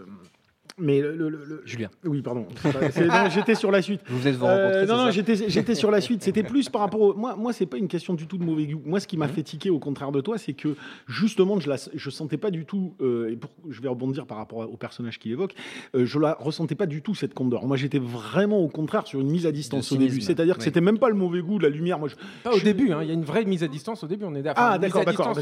Mais 0.79 1.01
le, 1.01 1.15
le- 1.15 1.29
le- 1.29 1.61
Julien. 1.65 1.89
Oui, 2.05 2.21
pardon. 2.21 2.45
J'étais 3.33 3.55
sur 3.55 3.71
la 3.71 3.81
suite. 3.81 4.01
Vous 4.07 4.27
de 4.29 4.35
vous 4.35 4.45
Euh, 4.45 4.85
non, 4.85 4.97
non, 5.05 5.11
j'étais, 5.11 5.35
j'étais 5.49 5.75
sur 5.75 5.91
la 5.91 6.01
suite. 6.01 6.23
C'était 6.23 6.43
plus 6.49 6.69
par 6.69 6.81
rapport 6.81 7.01
au... 7.01 7.13
Moi, 7.13 7.35
moi 7.35 7.53
c'est 7.53 7.65
pas 7.65 7.77
une 7.77 7.87
question 7.87 8.13
du 8.13 8.27
tout 8.27 8.37
de 8.37 8.43
mauvais 8.43 8.65
goût. 8.65 8.81
Moi, 8.85 8.99
ce 8.99 9.07
qui 9.07 9.17
m'a 9.17 9.27
fait 9.27 9.43
tiquer, 9.43 9.69
au 9.69 9.79
contraire 9.79 10.11
de 10.11 10.21
toi, 10.21 10.37
c'est 10.37 10.53
que 10.53 10.75
justement, 11.07 11.59
je 11.59 11.69
la, 11.69 11.75
je 11.93 12.09
sentais 12.09 12.37
pas 12.37 12.51
du 12.51 12.65
tout, 12.65 12.93
euh, 13.01 13.31
et 13.31 13.35
pour, 13.35 13.49
je 13.69 13.81
vais 13.81 13.89
rebondir 13.89 14.25
par 14.25 14.37
rapport 14.37 14.59
au 14.59 14.77
personnage 14.77 15.19
qu'il 15.19 15.31
évoque, 15.31 15.53
euh, 15.95 16.05
je 16.05 16.19
la 16.19 16.35
ressentais 16.39 16.75
pas 16.75 16.85
du 16.85 17.01
tout, 17.01 17.15
cette 17.15 17.33
condor. 17.33 17.65
Moi, 17.67 17.77
j'étais 17.77 17.99
vraiment, 17.99 18.59
au 18.59 18.69
contraire, 18.69 19.07
sur 19.07 19.19
une 19.19 19.29
mise 19.29 19.45
à 19.45 19.51
distance 19.51 19.89
De 19.89 19.95
au 19.95 19.99
début. 19.99 20.21
C'est-à-dire 20.21 20.55
que 20.55 20.59
oui. 20.61 20.65
c'était 20.65 20.81
même 20.81 20.99
pas 20.99 21.09
le 21.09 21.15
mauvais 21.15 21.41
goût, 21.41 21.57
de 21.57 21.63
la 21.63 21.69
lumière. 21.69 21.99
Moi, 21.99 22.09
je- 22.09 22.15
Pas 22.43 22.53
au 22.53 22.57
je- 22.59 22.63
début, 22.63 22.91
hein, 22.91 22.99
il 23.01 23.07
y 23.07 23.11
a 23.11 23.13
une 23.13 23.23
vraie 23.23 23.45
mise 23.45 23.63
à 23.63 23.67
distance 23.67 24.03
au 24.03 24.07
début, 24.07 24.25
on 24.25 24.35
est 24.35 24.41
d'accord. 24.41 24.63
Ah, 24.65 24.77
d'accord, 24.77 25.05
d'accord, 25.05 25.33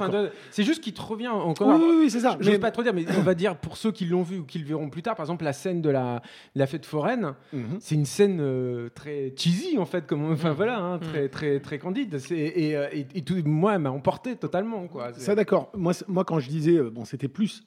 C'est 0.51 0.63
juste 0.63 0.81
qu'il 0.83 0.93
te 0.93 1.01
revient 1.01 1.27
encore. 1.27 1.67
Oui, 1.67 1.75
oui, 1.89 1.95
oui, 2.01 2.09
c'est 2.09 2.19
ça. 2.21 2.37
Je 2.39 2.45
vais 2.45 2.53
Mais- 2.53 2.59
pas 2.59 2.71
trop 2.71 2.83
dire, 2.83 2.93
mais 2.93 3.05
on 3.17 3.21
va 3.21 3.33
dire 3.35 3.55
pour 3.57 3.77
ceux 3.77 3.91
qui 3.91 4.05
l'ont 4.05 4.23
vu 4.23 4.39
ou 4.39 4.43
qui 4.43 4.59
le 4.59 4.65
verront 4.65 4.89
plus 4.89 5.01
tard, 5.01 5.15
exemple 5.27 5.43
la 5.45 5.53
scène 5.53 5.81
de 5.81 5.89
la, 5.89 6.21
la 6.55 6.67
fête 6.67 6.85
foraine, 6.85 7.33
Mhm. 7.53 7.77
c'est 7.79 7.95
une 7.95 8.05
scène 8.05 8.39
euh, 8.41 8.89
très 8.89 9.33
cheesy 9.37 9.77
en 9.77 9.85
fait, 9.85 10.07
comme 10.07 10.23
on- 10.23 10.29
Mm. 10.29 10.33
enfin 10.33 10.53
voilà, 10.53 10.77
hein, 10.79 10.99
très 10.99 11.29
très 11.29 11.59
très 11.59 11.79
candide. 11.79 12.17
C'est- 12.19 12.35
Et, 12.37 12.75
euh, 12.75 12.87
et, 12.91 13.05
et 13.15 13.21
tout, 13.23 13.35
moi, 13.45 13.75
elle 13.75 13.81
m'a 13.81 13.91
emporté 13.91 14.35
totalement 14.35 14.87
quoi. 14.87 15.13
C'est- 15.13 15.21
Ça 15.21 15.35
d'accord. 15.35 15.71
Moi, 15.75 15.93
moi 16.07 16.23
quand 16.25 16.39
je 16.39 16.49
disais, 16.49 16.77
euh, 16.77 16.89
bon, 16.89 17.05
c'était 17.05 17.27
plus, 17.27 17.65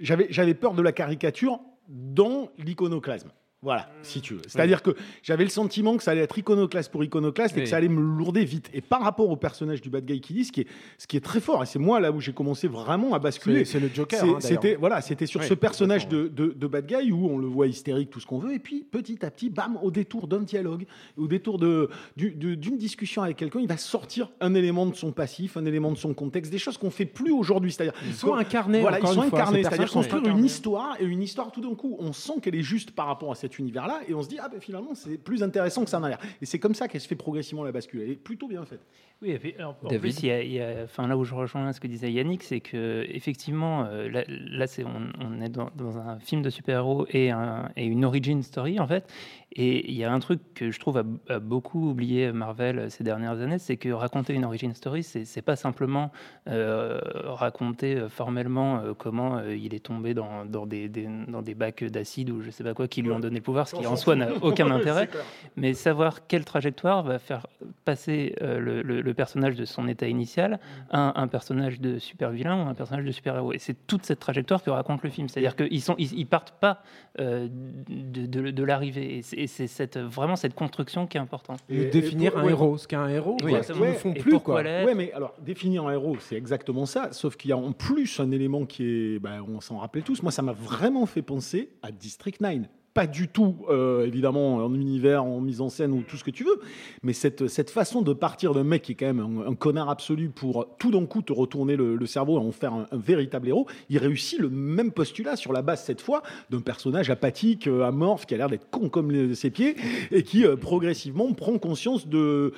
j'avais, 0.00 0.26
j'avais 0.30 0.54
peur 0.54 0.74
de 0.74 0.82
la 0.82 0.92
caricature 0.92 1.60
dans 1.88 2.50
l'iconoclasme. 2.58 3.30
Voilà, 3.66 3.90
si 4.02 4.20
tu 4.20 4.34
veux. 4.34 4.42
C'est-à-dire 4.46 4.80
que 4.80 4.94
j'avais 5.24 5.42
le 5.42 5.50
sentiment 5.50 5.96
que 5.96 6.02
ça 6.04 6.12
allait 6.12 6.20
être 6.20 6.38
iconoclaste 6.38 6.92
pour 6.92 7.02
iconoclaste 7.02 7.56
et 7.56 7.62
que 7.64 7.68
ça 7.68 7.78
allait 7.78 7.88
me 7.88 8.00
lourder 8.00 8.44
vite. 8.44 8.70
Et 8.72 8.80
par 8.80 9.02
rapport 9.02 9.28
au 9.28 9.34
personnage 9.36 9.80
du 9.82 9.90
bad 9.90 10.04
guy 10.06 10.20
qui 10.20 10.34
dit, 10.34 10.44
ce 10.44 10.52
qui 10.52 10.60
est, 10.60 10.66
ce 10.98 11.08
qui 11.08 11.16
est 11.16 11.20
très 11.20 11.40
fort, 11.40 11.64
et 11.64 11.66
c'est 11.66 11.80
moi 11.80 11.98
là 11.98 12.12
où 12.12 12.20
j'ai 12.20 12.32
commencé 12.32 12.68
vraiment 12.68 13.12
à 13.12 13.18
basculer. 13.18 13.64
C'est 13.64 13.80
le 13.80 13.90
Joker. 13.92 14.20
Hein, 14.36 14.38
c'était 14.40 14.76
voilà, 14.76 15.00
c'était 15.00 15.26
sur 15.26 15.40
ce 15.48 15.54
personnage 15.54 16.06
de, 16.06 16.28
de, 16.28 16.54
de 16.56 16.66
bad 16.68 16.86
guy 16.86 17.10
où 17.10 17.28
on 17.28 17.38
le 17.38 17.48
voit 17.48 17.66
hystérique, 17.66 18.10
tout 18.10 18.20
ce 18.20 18.26
qu'on 18.26 18.38
veut, 18.38 18.54
et 18.54 18.60
puis 18.60 18.84
petit 18.88 19.24
à 19.26 19.30
petit, 19.32 19.50
bam, 19.50 19.76
au 19.82 19.90
détour 19.90 20.28
d'un 20.28 20.42
dialogue, 20.42 20.86
au 21.16 21.26
détour 21.26 21.58
du- 21.58 21.88
d'une 22.16 22.76
discussion 22.78 23.22
avec 23.22 23.36
quelqu'un, 23.36 23.58
il 23.58 23.66
va 23.68 23.76
sortir 23.76 24.30
un 24.40 24.54
élément 24.54 24.86
de 24.86 24.94
son 24.94 25.10
passif, 25.10 25.56
un 25.56 25.64
élément 25.64 25.90
de 25.90 25.96
son 25.98 26.14
contexte, 26.14 26.52
des 26.52 26.58
choses 26.58 26.78
qu'on 26.78 26.90
fait 26.90 27.04
plus 27.06 27.32
aujourd'hui. 27.32 27.72
C'est-à-dire 27.72 27.94
Ils 28.06 28.14
sont 28.14 28.34
incarnés. 28.34 28.80
voilà, 28.80 29.00
ils 29.00 29.06
sont 29.08 29.20
incarnés, 29.22 29.58
ces 29.64 29.68
c'est-à-dire 29.70 29.90
construire 29.90 30.22
une 30.38 30.44
histoire 30.44 30.96
et 31.00 31.04
une 31.04 31.22
histoire 31.22 31.50
tout 31.50 31.60
d'un 31.60 31.74
coup, 31.74 31.96
on 31.98 32.12
sent 32.12 32.34
qu'elle 32.42 32.54
est 32.54 32.62
juste 32.62 32.92
par 32.92 33.06
rapport 33.06 33.32
à 33.32 33.34
univers-là 33.58 34.00
et 34.08 34.14
on 34.14 34.22
se 34.22 34.28
dit 34.28 34.38
ah 34.40 34.48
ben 34.48 34.60
finalement 34.60 34.94
c'est 34.94 35.18
plus 35.18 35.42
intéressant 35.42 35.84
que 35.84 35.90
ça 35.90 36.00
n'a 36.00 36.08
l'air. 36.08 36.18
Et 36.40 36.46
c'est 36.46 36.58
comme 36.58 36.74
ça 36.74 36.88
qu'elle 36.88 37.00
se 37.00 37.08
fait 37.08 37.16
progressivement 37.16 37.64
la 37.64 37.72
bascule. 37.72 38.02
Elle 38.02 38.10
est 38.10 38.16
plutôt 38.16 38.48
bien 38.48 38.64
faite. 38.64 38.80
Oui, 39.22 39.30
et 39.30 39.38
puis, 39.38 39.54
alors, 39.58 39.76
en 39.82 39.88
plus, 39.98 40.22
il 40.22 40.26
y 40.26 40.30
a, 40.30 40.42
il 40.42 40.52
y 40.52 40.60
a- 40.60 40.82
enfin, 40.84 41.06
là 41.08 41.16
où 41.16 41.24
je 41.24 41.34
rejoins 41.34 41.72
ce 41.72 41.80
que 41.80 41.86
disait 41.86 42.12
Yannick, 42.12 42.42
c'est 42.42 42.60
que 42.60 43.04
effectivement, 43.08 43.84
euh, 43.86 44.10
là, 44.10 44.24
là, 44.28 44.66
c'est, 44.66 44.84
on, 44.84 45.08
on 45.20 45.40
est 45.40 45.48
dans, 45.48 45.70
dans 45.74 45.96
un 45.98 46.18
film 46.20 46.42
de 46.42 46.50
super-héros 46.50 47.06
et, 47.10 47.30
un- 47.30 47.70
et 47.76 47.86
une 47.86 48.04
origin 48.04 48.42
story 48.42 48.78
en 48.78 48.86
fait. 48.86 49.10
Et 49.58 49.90
il 49.90 49.96
y 49.96 50.04
a 50.04 50.12
un 50.12 50.18
truc 50.20 50.40
que 50.54 50.70
je 50.70 50.78
trouve 50.78 50.98
a, 50.98 51.04
a 51.32 51.38
beaucoup 51.38 51.88
oublié 51.88 52.30
Marvel 52.30 52.90
ces 52.90 53.04
dernières 53.04 53.40
années, 53.40 53.58
c'est 53.58 53.78
que 53.78 53.88
raconter 53.88 54.34
une 54.34 54.44
origin 54.44 54.74
story, 54.74 55.02
c'est, 55.02 55.24
c'est 55.24 55.40
pas 55.40 55.56
simplement 55.56 56.12
euh, 56.46 57.00
raconter 57.24 57.96
euh, 57.96 58.08
formellement 58.10 58.80
euh, 58.80 58.92
comment 58.92 59.38
euh, 59.38 59.56
il 59.56 59.74
est 59.74 59.78
tombé 59.84 60.12
dans, 60.12 60.44
dans, 60.44 60.66
des, 60.66 60.90
des- 60.90 61.08
dans 61.28 61.40
des 61.40 61.54
bacs 61.54 61.84
d'acide 61.84 62.28
ou 62.30 62.42
je 62.42 62.50
sais 62.50 62.64
pas 62.64 62.74
quoi 62.74 62.86
qui 62.86 63.00
lui 63.00 63.10
ont 63.12 63.20
donné 63.20 63.36
le 63.36 63.42
pouvoir, 63.42 63.66
ce 63.66 63.76
qui 63.76 63.86
en 63.86 63.96
soi 63.96 64.14
n'a 64.14 64.28
aucun 64.42 64.70
intérêt. 64.70 65.08
mais 65.56 65.72
savoir 65.72 66.26
quelle 66.26 66.44
trajectoire 66.44 67.02
va 67.02 67.18
faire 67.18 67.46
passer 67.86 68.34
euh, 68.42 68.58
le, 68.58 68.82
le- 68.82 69.00
le 69.06 69.14
personnage 69.14 69.54
de 69.54 69.64
son 69.64 69.88
état 69.88 70.06
initial 70.08 70.58
à 70.90 71.18
un 71.20 71.28
personnage 71.28 71.80
de 71.80 71.98
super 71.98 72.30
vilain 72.30 72.64
ou 72.64 72.68
un 72.68 72.74
personnage 72.74 73.04
de 73.04 73.10
super 73.12 73.36
héros. 73.36 73.52
Et 73.52 73.58
c'est 73.58 73.86
toute 73.86 74.04
cette 74.04 74.20
trajectoire 74.20 74.62
que 74.62 74.70
raconte 74.70 75.02
le 75.02 75.10
film. 75.10 75.28
C'est-à-dire 75.28 75.56
qu'ils 75.56 75.80
sont, 75.82 75.94
ils, 75.98 76.12
ils 76.18 76.26
partent 76.26 76.54
pas 76.60 76.82
euh, 77.20 77.48
de, 77.88 78.26
de- 78.26 78.50
de 78.50 78.64
l'arrivée. 78.64 79.16
Et 79.18 79.22
c'est- 79.22 79.36
Et 79.36 79.46
c'est 79.46 79.66
cette, 79.66 79.96
vraiment 79.98 80.36
cette 80.36 80.54
construction 80.54 81.06
qui 81.06 81.16
est 81.16 81.20
importante. 81.20 81.60
Et 81.68 81.82
Et- 81.82 81.86
définir 81.86 82.34
et- 82.34 82.40
un 82.40 82.44
ouais. 82.44 82.50
héros, 82.50 82.76
ce 82.78 82.86
qu'est 82.88 82.96
un 82.96 83.08
héros, 83.08 83.36
Oui, 83.42 83.52
ne 83.54 83.92
font 83.92 84.12
plus 84.12 84.38
quoi. 84.40 84.62
Ouais, 84.62 84.94
mais 84.94 85.12
alors, 85.12 85.34
définir 85.40 85.86
un 85.86 85.92
héros, 85.92 86.16
c'est 86.20 86.36
exactement 86.36 86.84
ça. 86.86 87.12
Sauf 87.12 87.36
qu'il 87.36 87.50
y 87.50 87.52
a 87.52 87.56
en 87.56 87.72
plus 87.72 88.20
un 88.20 88.30
élément 88.30 88.66
qui 88.66 88.84
est. 88.84 89.18
ben, 89.18 89.42
on 89.48 89.60
s'en 89.60 89.78
rappelle 89.78 90.02
tous. 90.02 90.22
Moi, 90.22 90.32
ça 90.32 90.42
m'a 90.42 90.52
vraiment 90.52 91.06
fait 91.06 91.22
penser 91.22 91.70
à 91.82 91.90
District 91.92 92.40
9. 92.40 92.62
Pas 92.96 93.06
du 93.06 93.28
tout, 93.28 93.56
euh, 93.68 94.06
évidemment, 94.06 94.54
en 94.54 94.74
univers, 94.74 95.22
en 95.22 95.38
mise 95.42 95.60
en 95.60 95.68
scène 95.68 95.92
ou 95.92 96.00
tout 96.00 96.16
ce 96.16 96.24
que 96.24 96.30
tu 96.30 96.44
veux. 96.44 96.58
Mais 97.02 97.12
cette, 97.12 97.68
façon 97.68 98.00
de 98.00 98.14
partir 98.14 98.54
d'un 98.54 98.64
mec 98.64 98.80
qui 98.80 98.92
est 98.92 98.94
quand 98.94 99.12
même 99.12 99.44
un, 99.46 99.54
connard 99.54 99.90
absolu 99.90 100.30
pour 100.30 100.66
tout 100.78 100.90
d'un 100.90 101.04
coup 101.04 101.20
te 101.20 101.30
retourner 101.30 101.76
le, 101.76 102.06
cerveau 102.06 102.38
et 102.38 102.40
en 102.40 102.52
faire 102.52 102.72
un, 102.72 102.86
véritable 102.92 103.48
héros, 103.48 103.66
il 103.90 103.98
réussit 103.98 104.38
le 104.38 104.48
même 104.48 104.92
postulat 104.92 105.36
sur 105.36 105.52
la 105.52 105.60
base, 105.60 105.84
cette 105.84 106.00
fois, 106.00 106.22
d'un 106.48 106.60
personnage 106.60 107.10
apathique, 107.10 107.66
euh, 107.66 107.82
amorphe, 107.82 108.24
qui 108.24 108.32
a 108.32 108.38
l'air 108.38 108.48
d'être 108.48 108.70
con 108.70 108.88
comme 108.88 109.34
ses 109.34 109.50
pieds 109.50 109.76
et 110.10 110.22
qui 110.22 110.46
euh, 110.46 110.56
progressivement 110.56 111.30
prend 111.34 111.58
conscience 111.58 112.08
de 112.08 112.54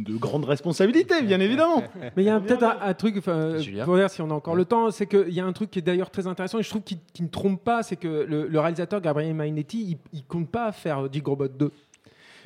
grandes 0.00 0.44
responsabilités, 0.44 1.22
bien 1.22 1.40
évidemment. 1.40 1.82
Mais 2.16 2.22
il 2.22 2.26
y 2.26 2.30
a 2.30 2.40
peut-être 2.40 2.62
un, 2.64 2.78
un 2.82 2.94
truc, 2.94 3.16
Julien 3.58 3.84
pour 3.84 3.96
dire 3.96 4.10
si 4.10 4.20
on 4.22 4.30
a 4.30 4.34
encore 4.34 4.54
le 4.56 4.64
temps, 4.64 4.90
c'est 4.90 5.06
qu'il 5.06 5.32
y 5.32 5.40
a 5.40 5.46
un 5.46 5.52
truc 5.52 5.70
qui 5.70 5.78
est 5.78 5.82
d'ailleurs 5.82 6.10
très 6.10 6.26
intéressant 6.26 6.58
et 6.58 6.62
je 6.62 6.70
trouve 6.70 6.82
qu'il 6.82 6.98
ne 7.20 7.28
trompe 7.28 7.62
pas, 7.62 7.82
c'est 7.82 7.96
que 7.96 8.26
le, 8.28 8.46
le 8.46 8.60
réalisateur 8.60 9.00
Gabriel 9.00 9.34
Mainetti, 9.34 9.82
il, 9.92 9.98
il 10.12 10.24
compte 10.24 10.50
pas 10.50 10.72
faire 10.72 11.08
Dig 11.08 11.26
Robot 11.26 11.48
2. 11.48 11.70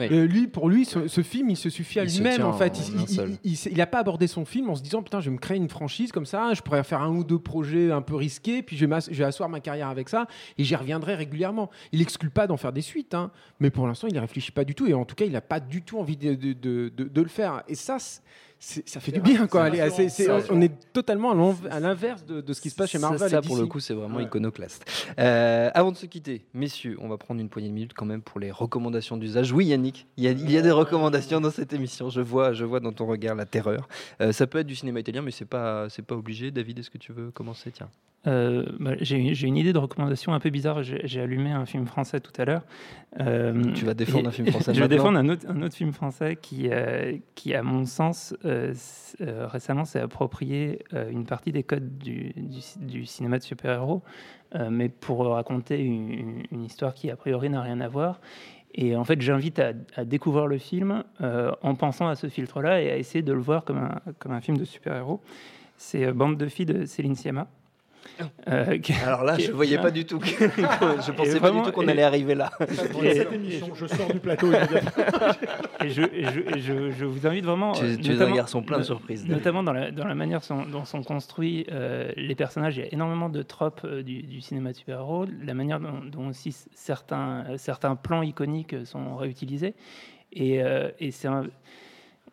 Oui. 0.01 0.09
Euh, 0.11 0.27
lui, 0.27 0.49
pour 0.49 0.69
lui, 0.69 0.85
ce, 0.85 1.07
ce 1.09 1.23
film, 1.23 1.51
il 1.51 1.57
se 1.57 1.69
suffit 1.71 2.01
à 2.01 2.05
lui-même 2.05 2.43
en 2.43 2.53
fait. 2.53 2.73
en 2.77 2.81
Il- 2.93 2.99
un 2.99 3.03
il- 3.03 3.09
seul. 3.09 3.31
il- 3.45 3.53
il- 3.53 3.73
il 3.73 3.81
a 3.81 3.87
pas 3.87 3.99
abordé 3.99 4.27
son 4.27 4.45
film 4.45 4.71
en 4.71 4.75
se 4.75 4.83
disant 4.83 5.03
putain, 5.03 5.21
je 5.21 5.27
vais 5.31 5.35
me 5.35 5.41
créer 5.41 5.57
une 5.59 5.69
franchise 5.69 6.11
comme 6.13 6.27
ça, 6.27 6.53
je 6.55 6.63
pourrais 6.63 6.83
faire 6.83 7.03
un 7.03 7.11
ou 7.15 7.23
deux 7.25 7.39
projets 7.39 7.91
un 7.93 8.03
peu 8.03 8.15
risqués, 8.17 8.63
puis 8.63 8.77
je 8.77 8.83
vais, 8.83 8.87
m'ass- 8.89 9.09
je 9.13 9.17
vais 9.19 9.25
asseoir 9.25 9.49
ma 9.49 9.61
carrière 9.61 9.89
avec 9.89 10.09
ça 10.09 10.27
et 10.59 10.65
j'y 10.65 10.75
reviendrai 10.75 11.15
régulièrement. 11.15 11.71
Il 11.93 12.01
exclut 12.03 12.31
pas 12.31 12.47
d'en 12.47 12.57
faire 12.57 12.73
des 12.73 12.83
suites, 12.83 13.15
hein, 13.15 13.31
mais 13.61 13.71
pour 13.71 13.87
l'instant, 13.87 14.09
il 14.09 14.15
y 14.15 14.19
réfléchit 14.19 14.53
pas 14.53 14.65
du 14.65 14.75
tout 14.75 14.87
et 14.87 14.95
en 14.95 15.05
tout 15.05 15.15
cas, 15.15 15.25
il 15.27 15.33
n'a 15.33 15.41
pas 15.41 15.61
du 15.61 15.83
tout 15.83 15.99
envie 15.99 16.17
de, 16.17 16.35
de- 16.35 16.53
de- 16.53 17.21
le 17.21 17.29
faire. 17.29 17.63
Et 17.69 17.75
ça, 17.75 17.99
ça 18.63 19.01
fait 19.01 19.11
du 19.13 19.21
bien 19.21 19.47
quoi. 19.47 19.65
Allez, 19.65 19.83
on 20.51 20.61
est 20.61 20.73
totalement 20.93 21.33
à 21.71 21.81
l'inverse 21.81 22.25
de, 22.27 22.41
de 22.43 22.53
ce 22.53 22.61
qui 22.61 22.69
se 22.69 22.75
passe 22.77 22.91
chez 22.91 22.99
Ça- 22.99 23.09
Marvel. 23.09 23.31
Ça, 23.31 23.39
et 23.39 23.41
pour 23.41 23.57
le 23.57 23.67
coup, 23.67 23.81
c'est 23.81 23.95
vraiment 23.95 24.19
Ouais. 24.19 24.25
iconoclaste. 24.25 24.85
Euh, 25.19 25.71
avant 25.73 25.91
de 25.93 25.97
se 25.97 26.05
quitter, 26.07 26.45
messieurs, 26.53 26.97
on 27.01 27.09
va 27.09 27.17
prendre 27.17 27.41
une 27.41 27.49
poignée 27.49 27.69
de 27.69 27.73
minutes 27.75 27.95
quand 27.95 28.05
même 28.07 28.21
pour 28.23 28.39
les 28.39 28.51
recommandations 28.51 29.17
d'usage. 29.17 29.51
Oui, 29.53 29.67
Yannick, 29.67 30.07
il 30.19 30.25
y, 30.25 30.29
a, 30.29 30.33
il 30.33 30.51
y 30.51 30.59
a 30.59 30.63
des 30.63 30.71
recommandations 30.71 31.41
dans 31.41 31.51
cette 31.51 31.73
émission. 31.73 32.11
Je 32.11 32.21
vois, 32.21 32.53
je 32.53 32.65
vois 32.67 32.81
dans 32.81 32.93
ton 32.93 33.07
regard 33.07 33.35
la 33.35 33.47
terreur. 33.47 33.89
Euh, 34.21 34.33
ça 34.33 34.47
peut 34.47 34.59
être 34.59 34.67
du 34.67 34.77
cinéma 34.77 35.01
italien, 35.01 35.23
mais 35.23 35.31
c'est 35.31 35.45
pas, 35.47 35.89
c'est 35.89 36.05
pas 36.05 36.15
obligé. 36.15 36.51
David, 36.51 36.79
est-ce 36.81 36.91
que 36.91 36.99
tu 36.99 37.13
veux 37.13 37.31
commencer? 37.31 37.71
Tiens. 37.71 37.89
Euh, 38.27 38.67
bah, 38.79 38.93
j'ai 39.01 39.17
une 39.17 39.57
idée 39.57 39.73
de 39.73 39.79
recommandation 39.79 40.35
un 40.35 40.41
peu 40.41 40.51
bizarre. 40.51 40.83
J'ai 40.83 41.21
allumé 41.21 41.53
un 41.53 41.65
film 41.65 41.87
français 41.87 42.21
tout 42.21 42.33
à 42.41 42.45
l'heure. 42.45 42.63
Euh, 43.19 43.73
Tu 43.75 43.85
vas 43.85 43.95
défendre 43.95 44.29
un 44.29 44.31
film 44.31 44.49
français 44.49 44.75
Je 44.75 44.81
vais 44.81 44.89
défendre 44.89 45.19
un 45.19 45.29
autre, 45.29 45.47
un 45.49 45.63
autre 45.63 45.75
film 45.75 45.93
français 45.93 46.37
qui, 46.41 46.69
euh, 46.71 47.17
qui 47.35 47.55
à 47.55 47.63
mon 47.63 47.87
sens, 47.87 48.35
récemment 49.21 49.85
s'est 49.85 50.01
approprié 50.01 50.81
une 51.11 51.25
partie 51.25 51.53
des 51.53 51.63
codes 51.63 51.99
du, 51.99 52.33
du, 52.37 52.61
du 52.81 53.07
cinéma 53.07 53.39
de 53.39 53.43
super-héros, 53.43 54.03
mais 54.71 54.89
pour 54.89 55.27
raconter 55.27 55.81
une, 55.81 56.43
une 56.51 56.65
histoire 56.65 56.95
qui 56.95 57.11
a 57.11 57.17
priori 57.17 57.49
n'a 57.49 57.63
rien 57.63 57.81
à 57.81 57.89
voir. 57.89 58.21
Et 58.73 58.95
en 58.95 59.03
fait, 59.05 59.21
j'invite 59.21 59.59
à, 59.59 59.73
à 59.97 60.05
découvrir 60.05 60.47
le 60.47 60.59
film 60.59 61.05
en 61.21 61.75
pensant 61.75 62.07
à 62.09 62.17
ce 62.17 62.29
filtre-là 62.29 62.83
et 62.83 62.91
à 62.91 62.97
essayer 62.99 63.23
de 63.23 63.33
le 63.33 63.41
voir 63.41 63.65
comme 63.65 63.79
un, 63.79 64.01
comme 64.19 64.33
un 64.33 64.41
film 64.41 64.59
de 64.59 64.65
super-héros. 64.65 65.21
C'est 65.77 66.13
Bande 66.13 66.37
de 66.37 66.47
filles 66.47 66.67
de 66.67 66.85
Céline 66.85 67.15
Sciamma. 67.15 67.49
Euh, 68.49 68.79
Alors 69.07 69.25
là, 69.25 69.39
je 69.39 69.51
voyais 69.51 69.77
qui- 69.77 69.83
pas 69.83 69.91
du 69.91 70.05
tout. 70.05 70.19
que- 70.19 70.27
je 70.27 71.11
pensais 71.13 71.41
pas 71.41 71.51
du 71.51 71.63
tout 71.63 71.73
qu'on 71.73 71.89
allait 71.89 72.03
arriver 72.03 72.35
là. 72.35 72.51
Pour 72.93 73.03
Et- 73.05 73.15
cette 73.15 73.33
émission, 73.33 73.69
je 73.75 73.87
sors 73.87 74.13
du 74.13 74.19
plateau. 74.21 74.49
Et 75.85 75.89
je, 75.89 76.03
et 76.03 76.25
je, 76.25 76.41
et 76.57 76.61
je- 76.61 76.91
je 76.91 77.05
vous 77.07 77.27
invite 77.27 77.45
vraiment. 77.47 77.73
Tu- 77.73 77.85
euh, 77.85 77.97
tu 77.97 78.13
es 78.13 78.21
un 78.23 78.31
garçon 78.35 78.63
plein 78.63 78.79
de 78.79 78.83
surprises. 78.83 79.27
Notamment 79.27 79.63
dans 79.63 79.73
la, 79.73 79.91
dans 79.91 80.07
la 80.07 80.15
manière 80.15 80.41
dont 80.71 80.85
sont 80.85 81.03
construits 81.03 81.67
euh, 81.73 82.13
les 82.17 82.35
personnages. 82.35 82.77
Il 82.77 82.81
y 82.83 82.87
a 82.87 82.93
énormément 82.93 83.31
de 83.31 83.43
tropes 83.43 83.81
euh, 83.85 84.03
du, 84.03 84.23
du 84.23 84.41
cinéma 84.43 84.73
de 84.73 84.77
super-héros. 84.77 85.25
La 85.43 85.55
manière 85.55 85.81
dont, 85.81 86.01
dont 86.05 86.29
aussi 86.29 86.55
certains, 86.75 87.45
certains 87.57 87.97
plans 87.97 88.23
iconiques 88.23 88.75
sont 88.85 89.17
réutilisés. 89.17 89.75
Et, 90.33 90.63
euh, 90.63 90.91
et 91.01 91.11
c'est 91.11 91.29
un. 91.29 91.45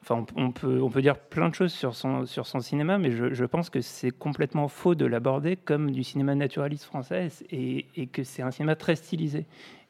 Enfin, 0.10 0.26
on, 0.38 0.46
on 0.46 0.52
peut, 0.52 0.82
on 0.82 0.90
peut 0.90 1.02
dire 1.02 1.18
plein 1.18 1.50
de 1.50 1.54
choses 1.56 1.74
sur 1.74 1.94
son, 1.96 2.26
sur 2.26 2.46
son 2.48 2.62
cinéma, 2.62 2.98
mais 2.98 3.12
je, 3.12 3.34
je 3.34 3.44
pense 3.46 3.70
que 3.70 3.82
c'est 3.82 4.12
complètement 4.12 4.70
faux 4.70 4.96
de 4.96 5.06
l'aborder 5.06 5.58
comme 5.58 5.92
du 5.92 6.04
cinéma 6.04 6.34
naturaliste 6.34 6.86
français 6.86 7.28
et, 7.52 7.86
et 7.98 8.08
que 8.08 8.24
c'est 8.24 8.42
un 8.42 8.52
cinéma 8.52 8.76
très 8.78 8.96
stylisé. 8.96 9.46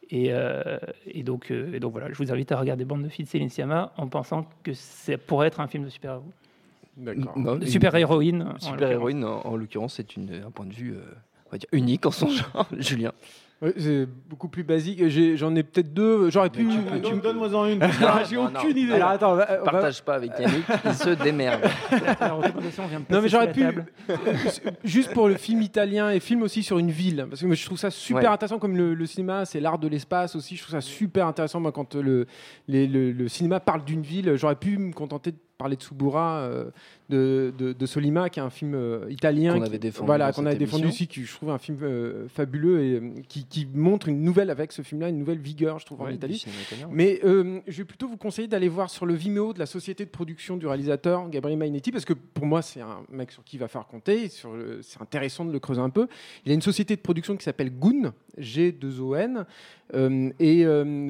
Et, 0.10 0.30
euh, 0.32 0.80
et 1.06 1.22
donc, 1.22 1.52
euh, 1.52 1.74
et 1.74 1.80
donc 1.80 1.92
voilà, 1.92 2.08
je 2.12 2.18
vous 2.18 2.32
invite 2.32 2.52
à 2.52 2.58
regarder 2.60 2.84
Bande 2.86 3.04
de 3.04 3.10
filles 3.10 3.26
de 3.26 3.30
Céline 3.30 3.50
Sciamma 3.50 3.92
en 3.98 4.08
pensant 4.08 4.48
que 4.64 4.74
ça 4.74 5.18
pourrait 5.20 5.48
être 5.48 5.60
un 5.60 5.68
film 5.68 5.84
de 5.84 5.90
super-héros. 5.90 6.24
D'accord. 6.96 7.34
Une- 7.38 7.68
super-héroïne. 7.68 8.42
en 8.56 8.60
Super 8.60 8.90
héroïne, 8.90 9.24
en, 9.24 9.42
en 9.46 9.56
l'occurrence, 9.56 9.96
c'est 9.96 10.16
une- 10.16 10.42
un 10.48 10.50
point 10.50 10.66
de 10.66 10.74
vue 10.74 10.94
euh, 10.94 11.02
on 11.48 11.52
va 11.52 11.58
dire 11.60 11.70
unique 11.74 12.06
en 12.08 12.12
son 12.12 12.28
genre. 12.30 12.68
Julien. 12.80 13.12
Ouais, 13.60 13.74
c'est 13.76 14.08
beaucoup 14.30 14.50
plus 14.50 14.64
basique. 14.64 15.08
J'ai- 15.08 15.36
J'en 15.36 15.56
ai 15.56 15.64
peut-être 15.64 15.92
deux. 15.92 16.30
J'aurais 16.30 16.52
pu. 16.52 16.68
Ah, 16.70 17.00
tu 17.04 17.16
me- 17.16 17.22
Donne-moi-en 17.22 17.66
une. 17.66 17.80
Non, 17.80 17.88
J'ai 18.30 18.36
non, 18.36 18.46
aucune 18.46 18.70
non. 18.70 18.76
idée. 18.76 18.94
Alors 18.94 19.10
attends, 19.10 19.34
va- 19.36 19.46
va- 19.46 19.58
Partage 19.58 20.04
pas 20.04 20.14
avec 20.16 20.32
Yannick, 20.40 20.64
il 20.86 20.94
se 20.94 21.10
démerde. 21.10 21.62
Vient 21.92 23.02
Non 23.10 23.22
mais 23.22 23.30
j'aurais 23.30 23.52
pu 23.52 23.64
juste 24.84 25.12
pour 25.14 25.28
le 25.28 25.36
film 25.36 25.62
italien 25.62 26.12
et 26.12 26.20
film 26.20 26.44
aussi 26.44 26.64
sur 26.64 26.78
une 26.78 26.92
ville 26.92 27.26
parce 27.30 27.42
que 27.42 27.46
moi, 27.48 27.56
je 27.56 27.66
trouve 27.66 27.78
ça 27.78 27.90
super 27.90 28.22
Ouais. 28.24 28.28
intéressant 28.28 28.60
comme 28.60 28.78
le, 28.78 28.94
le 28.94 29.06
cinéma 29.06 29.46
c'est 29.46 29.60
l'art 29.60 29.80
de 29.80 29.88
l'espace 29.88 30.36
aussi 30.36 30.56
je 30.56 30.62
trouve 30.64 30.74
ça 30.74 30.82
super 30.82 31.28
intéressant 31.28 31.60
moi 31.60 31.72
quand 31.72 31.96
le, 31.96 32.26
les- 32.68 32.88
le, 32.88 33.12
le 33.12 33.28
cinéma 33.28 33.60
parle 33.60 33.84
d'une 33.84 34.02
ville 34.02 34.36
j'aurais 34.36 34.56
pu 34.56 34.78
me 34.78 34.94
contenter 34.94 35.32
de 35.32 35.38
parler 35.58 35.76
de 35.76 35.82
Subura 35.84 36.40
euh, 36.40 36.66
de, 37.10 37.54
de, 37.58 37.74
de 37.74 37.86
Solima 37.86 38.30
qui 38.30 38.40
est 38.40 38.44
un 38.44 38.50
film 38.50 38.74
euh, 38.76 39.06
italien 39.10 39.54
Qu'on 39.58 39.64
avait 39.64 39.80
défendu 39.80 40.06
voilà 40.06 40.32
qu'on 40.32 40.46
aussi 40.88 41.08
qui 41.08 41.24
je 41.26 41.34
trouve 41.34 41.50
un 41.50 41.58
film 41.58 41.78
euh, 41.82 42.28
fabuleux 42.30 42.84
et 42.84 43.24
qui, 43.28 43.46
qui 43.46 43.68
montre 43.74 44.08
une 44.08 44.22
nouvelle 44.22 44.50
avec 44.50 44.72
ce 44.72 44.82
film 44.82 45.02
là 45.02 45.10
une 45.10 45.18
nouvelle 45.20 45.40
vigueur 45.40 45.80
je 45.80 45.86
trouve 45.86 46.02
en 46.02 46.06
Ouais, 46.06 46.16
Italie 46.16 46.46
mais 46.92 47.20
je 47.24 47.78
vais 47.78 47.86
plutôt 47.86 48.08
vous 48.08 48.18
conseiller 48.18 48.48
d'aller 48.48 48.70
voir 48.70 48.90
sur 48.90 49.06
le 49.06 49.14
Vimeo 49.14 49.52
de 49.54 49.60
la 49.60 49.66
société 49.66 50.06
de 50.06 50.10
production 50.10 50.58
du 50.58 50.68
réalisateur 50.68 51.30
Gabriel 51.30 51.58
Mainetti 51.58 51.92
parce 51.92 52.06
que 52.06 52.14
pour 52.14 52.46
moi 52.46 52.62
c'est 52.62 52.82
un 52.82 53.02
mec 53.10 53.32
sur 53.32 53.44
qui 53.44 53.58
il 53.58 53.60
va 53.60 53.68
faire 53.68 53.88
compter. 53.88 54.30
C'est 54.30 55.02
intéressant 55.02 55.44
de 55.44 55.52
le 55.52 55.60
creuser 55.60 55.82
un 55.82 55.90
peu. 55.90 56.08
Il 56.46 56.52
a 56.52 56.54
une 56.56 56.62
société 56.62 56.96
de 56.96 57.02
production 57.02 57.36
qui 57.36 57.44
s'appelle 57.44 57.72
Goon, 57.72 58.14
G2ON. 58.40 59.46
euh, 59.96 60.30
et 60.40 60.64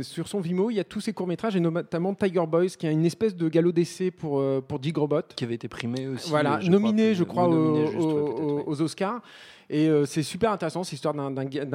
sur 0.04 0.28
son 0.30 0.40
Vimeo, 0.40 0.70
il 0.70 0.76
y 0.76 0.80
a 0.80 0.86
tous 0.86 1.02
ses 1.02 1.12
courts-métrages, 1.12 1.56
et 1.58 1.60
notamment 1.60 2.14
Tiger 2.16 2.46
Boys, 2.48 2.68
qui 2.80 2.88
est 2.88 2.92
une 2.94 3.06
espèce 3.06 3.36
de 3.36 3.50
galop 3.50 3.74
d'essai 3.74 4.12
pour, 4.12 4.37
euh, 4.40 4.62
pour 4.62 4.80
Dig 4.80 4.98
Robot. 4.98 5.22
Qui 5.36 5.44
avait 5.44 5.56
été 5.56 5.68
primé 5.68 6.08
aussi. 6.08 6.30
Voilà, 6.30 6.58
euh, 6.58 6.62
je 6.62 6.70
nominé, 6.72 7.04
crois, 7.04 7.14
je 7.14 7.24
crois, 7.24 7.48
aux, 7.48 7.54
nominé 7.54 7.86
juste, 7.92 7.98
ouais, 7.98 8.14
aux- 8.14 8.26
peut-être, 8.26 8.54
ouais. 8.56 8.64
aux 8.68 8.82
Oscars. 8.82 9.22
Et 9.70 9.90
euh, 9.90 10.06
c'est 10.06 10.24
super 10.24 10.52
intéressant, 10.52 10.84
c'est 10.84 10.92
l'histoire 10.92 11.14
d'un- 11.14 11.32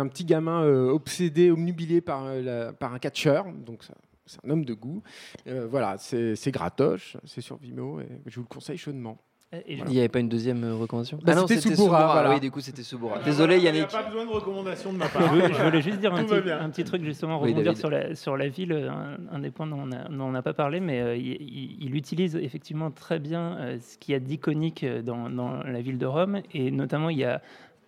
petit 0.09 0.25
gamin 0.25 0.62
euh, 0.64 0.90
obsédé, 0.90 1.51
omnubilé 1.51 2.01
par, 2.01 2.25
euh, 2.25 2.40
la- 2.42 2.72
par 2.72 2.94
un 2.94 2.98
catcheur. 2.98 3.44
Donc 3.53 3.85
c'est 4.27 4.38
un 4.46 4.51
homme 4.51 4.64
de 4.64 4.72
goût. 4.75 5.03
Euh, 5.46 5.66
voilà, 5.70 5.96
c'est 5.98 6.35
c'est 6.37 6.51
gratoche, 6.51 7.16
c'est 7.27 7.40
sur 7.42 7.57
Vimeo, 7.59 8.01
et 8.01 8.07
je 8.27 8.37
vous 8.37 8.42
le 8.48 8.55
conseille 8.55 8.79
chaudement. 8.79 9.18
Et 9.66 9.74
Il 9.76 9.84
n'y 9.84 9.98
avait 9.98 10.08
pas 10.08 10.20
une 10.20 10.30
deuxième 10.30 10.64
euh, 10.64 10.74
recommandation 10.74 11.18
Bah, 11.22 11.34
c'était 11.46 11.60
Subura, 11.60 12.12
voilà. 12.12 12.30
Oui, 12.30 12.40
du 12.40 12.50
coup, 12.50 12.60
c'était 12.60 12.82
Subura. 12.82 13.18
Désolé, 13.18 13.56
Il 13.56 13.58
n'y 13.60 13.64
Yannick. 13.66 13.82
a 13.84 13.86
pas 13.86 14.02
besoin 14.04 14.24
de 14.24 14.30
recommandation 14.30 14.92
de 14.94 14.98
ma 14.98 15.06
Je 15.08 15.12
part. 15.12 15.28
voulais, 15.28 15.52
je 15.52 15.62
voulais 15.62 15.82
juste 15.82 15.98
dire 15.98 16.14
un 16.14 16.24
petit, 16.24 16.40
bien. 16.40 16.58
un 16.58 16.70
petit 16.70 16.84
truc 16.84 17.04
justement, 17.04 17.38
rebondir 17.38 17.76
sur 17.76 17.90
la, 17.90 18.14
sur 18.14 18.36
la 18.38 18.48
ville, 18.48 18.72
un, 18.72 19.18
un 19.30 19.38
des 19.40 19.50
points 19.50 19.66
dont 19.66 19.86
on 20.18 20.30
n'a 20.30 20.42
pas 20.42 20.54
parlé, 20.54 20.80
mais 20.80 21.00
euh, 21.02 21.16
il, 21.16 21.32
il- 21.40 21.76
il 21.80 21.94
utilise 21.96 22.36
effectivement 22.36 22.90
très 22.90 23.18
bien 23.18 23.56
euh, 23.58 23.78
ce 23.80 23.98
qu'il 23.98 24.12
y 24.12 24.16
a 24.16 24.20
d'iconique 24.20 24.84
euh, 24.84 25.02
dans, 25.02 25.28
dans 25.28 25.62
la 25.62 25.80
ville 25.82 25.98
de 25.98 26.06
Rome, 26.06 26.40
et 26.54 26.70
notamment 26.70 27.10
il 27.10 27.18
y 27.18 27.24
a 27.24 27.42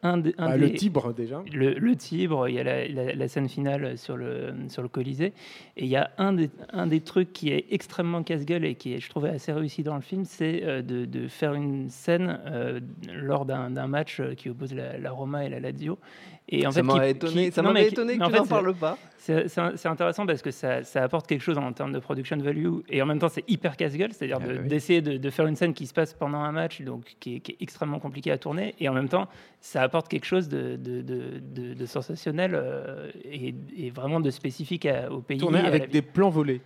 un, 0.05 0.19
des- 0.19 0.35
un 0.39 0.51
Bah, 0.51 0.59
des... 0.59 0.69
Le 0.69 0.75
Tibre, 0.75 1.13
déjà. 1.13 1.43
le, 1.53 1.75
le 1.75 1.97
Tibre, 1.97 2.49
il 2.49 2.55
y 2.55 2.61
a 2.61 2.65
la, 2.65 2.87
la- 2.87 3.15
la 3.15 3.29
scène 3.29 3.49
finale 3.49 3.99
sur 3.99 4.17
le, 4.17 4.55
sur 4.69 4.83
le 4.83 4.89
Colisée. 4.89 5.33
Et 5.77 5.85
il 5.85 5.89
y 5.89 5.97
a 5.97 6.11
un 6.19 6.33
des, 6.35 6.51
un 6.73 6.87
des 6.87 7.01
trucs 7.01 7.33
qui 7.33 7.51
est 7.51 7.67
extrêmement 7.71 8.23
casse-gueule 8.23 8.65
et 8.65 8.77
qui 8.77 8.95
est, 8.95 9.01
je 9.01 9.11
trouvais, 9.11 9.31
assez 9.31 9.53
réussi 9.53 9.83
dans 9.83 9.97
le 9.97 10.03
film, 10.03 10.25
c'est 10.25 10.63
euh, 10.63 10.83
de, 10.83 11.05
de 11.07 11.27
faire 11.27 11.55
une 11.55 11.89
scène 11.89 12.39
euh, 12.47 12.81
lors 13.13 13.45
d'un 13.47 13.87
match 13.89 14.21
euh, 14.21 14.35
qui 14.35 14.49
oppose 14.51 14.75
la, 14.75 14.99
la 14.99 15.11
Roma 15.11 15.45
et 15.45 15.49
la 15.49 15.59
Lazio. 15.59 15.99
Et 16.47 16.67
en 16.67 16.71
Ça 16.71 16.77
fait, 16.77 16.83
m'aurait 16.83 17.05
qui- 17.13 17.17
étonné, 17.17 17.47
qui- 17.47 17.53
ça 17.53 17.63
non, 17.63 17.69
m'aurait 17.71 17.81
mais 17.81 17.87
qui- 17.89 17.95
étonné 17.95 18.17
mais 18.19 18.27
que 18.27 18.31
tu 18.31 18.37
n'en 18.39 18.45
parles 18.47 18.75
pas. 18.75 18.99
c'est 19.17 19.49
c'est- 19.49 19.77
c'est 19.77 19.89
intéressant 19.89 20.27
parce 20.27 20.43
que 20.43 20.51
ça, 20.51 20.85
ça 20.85 21.03
apporte 21.03 21.27
quelque 21.27 21.41
chose 21.41 21.57
en 21.57 21.73
termes 21.73 21.93
de 21.93 21.99
production 21.99 22.37
value 22.37 22.81
et 22.91 23.01
en 23.01 23.07
même 23.07 23.19
temps 23.19 23.31
c'est 23.31 23.49
hyper 23.49 23.79
casse-gueule, 23.79 24.13
c'est-à-dire 24.13 24.39
Ah 24.43 24.47
de- 24.47 24.59
oui. 24.61 24.69
d'essayer 24.69 25.01
de, 25.01 25.17
de 25.17 25.31
faire 25.31 25.47
une 25.47 25.57
scène 25.57 25.73
qui 25.73 25.87
se 25.87 25.95
passe 25.95 26.13
pendant 26.13 26.41
un 26.41 26.53
match 26.53 26.83
donc 26.83 27.17
qui 27.19 27.37
est, 27.37 27.41
qui 27.41 27.53
est 27.53 27.57
extrêmement 27.61 27.99
compliqué 27.99 28.31
à 28.31 28.37
tourner 28.37 28.75
et 28.79 28.91
en 28.91 28.93
même 28.93 29.09
temps 29.09 29.27
ça 29.63 29.81
apporte 29.81 30.09
quelque 30.09 30.27
chose 30.27 30.49
de, 30.51 30.77
de, 30.77 31.01
de- 31.01 31.41
de- 31.41 31.73
de 31.73 31.87
sensationnel 31.87 32.51
euh, 32.55 33.11
et, 33.25 33.55
et 33.79 33.89
vraiment 33.91 34.21
de 34.21 34.29
spécifique 34.31 34.85
à- 34.85 35.11
au 35.11 35.21
pays. 35.21 35.41
La 35.51 35.65
avec 35.65 35.89
des 35.91 36.03
plans 36.03 36.29
volés. 36.29 36.61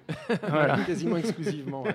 Voilà. 0.48 0.76
Quasiment 0.86 1.16
exclusivement. 1.18 1.84
ouais. 1.84 1.92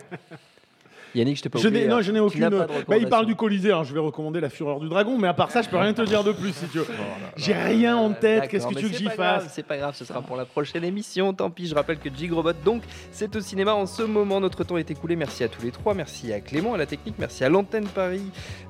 Yannick, 1.15 1.37
je 1.37 1.43
t'ai 1.43 1.49
pas 1.49 1.59
Je 1.59 1.67
oublié, 1.67 1.87
non, 1.87 1.97
hein. 1.97 2.01
je 2.01 2.11
n'ai 2.11 2.19
aucune. 2.19 2.49
Bah, 2.49 2.97
il 2.97 3.07
parle 3.07 3.25
du 3.25 3.35
Colisée, 3.35 3.69
alors 3.69 3.83
je 3.83 3.93
vais 3.93 3.99
recommander 3.99 4.39
La 4.39 4.49
Fureur 4.49 4.79
du 4.79 4.89
Dragon, 4.89 5.17
mais 5.17 5.27
à 5.27 5.33
part 5.33 5.51
ça, 5.51 5.61
je 5.61 5.69
peux 5.69 5.77
rien 5.77 5.93
te 5.93 6.01
dire 6.01 6.23
de 6.23 6.31
plus 6.31 6.53
si 6.53 6.65
tu 6.67 6.79
veux. 6.79 6.87
J'ai 7.35 7.53
rien 7.53 7.95
en 7.97 8.11
tête, 8.11 8.47
qu'est-ce 8.47 8.67
que 8.67 8.73
tu 8.73 8.85
veux 8.85 8.89
que 8.89 8.97
j'y 8.97 9.09
fasse 9.09 9.47
C'est 9.51 9.65
pas 9.65 9.77
grave, 9.77 9.95
ce 9.95 10.05
sera 10.05 10.21
pour 10.21 10.35
la 10.35 10.45
prochaine 10.45 10.83
émission. 10.83 11.33
Tant 11.33 11.49
pis, 11.49 11.67
je 11.67 11.75
rappelle 11.75 11.99
que 11.99 12.09
Jig 12.13 12.31
Robot, 12.31 12.53
donc, 12.65 12.83
c'est 13.11 13.35
au 13.35 13.41
cinéma 13.41 13.73
en 13.73 13.85
ce 13.85 14.03
moment. 14.03 14.39
Notre 14.39 14.63
temps 14.63 14.77
est 14.77 14.89
écoulé. 14.89 15.15
Merci 15.15 15.43
à 15.43 15.47
tous 15.47 15.61
les 15.61 15.71
trois. 15.71 15.93
Merci 15.93 16.33
à 16.33 16.39
Clément, 16.39 16.73
à 16.73 16.77
la 16.77 16.85
technique. 16.85 17.15
Merci 17.19 17.43
à 17.43 17.49
l'antenne 17.49 17.87
Paris 17.87 18.23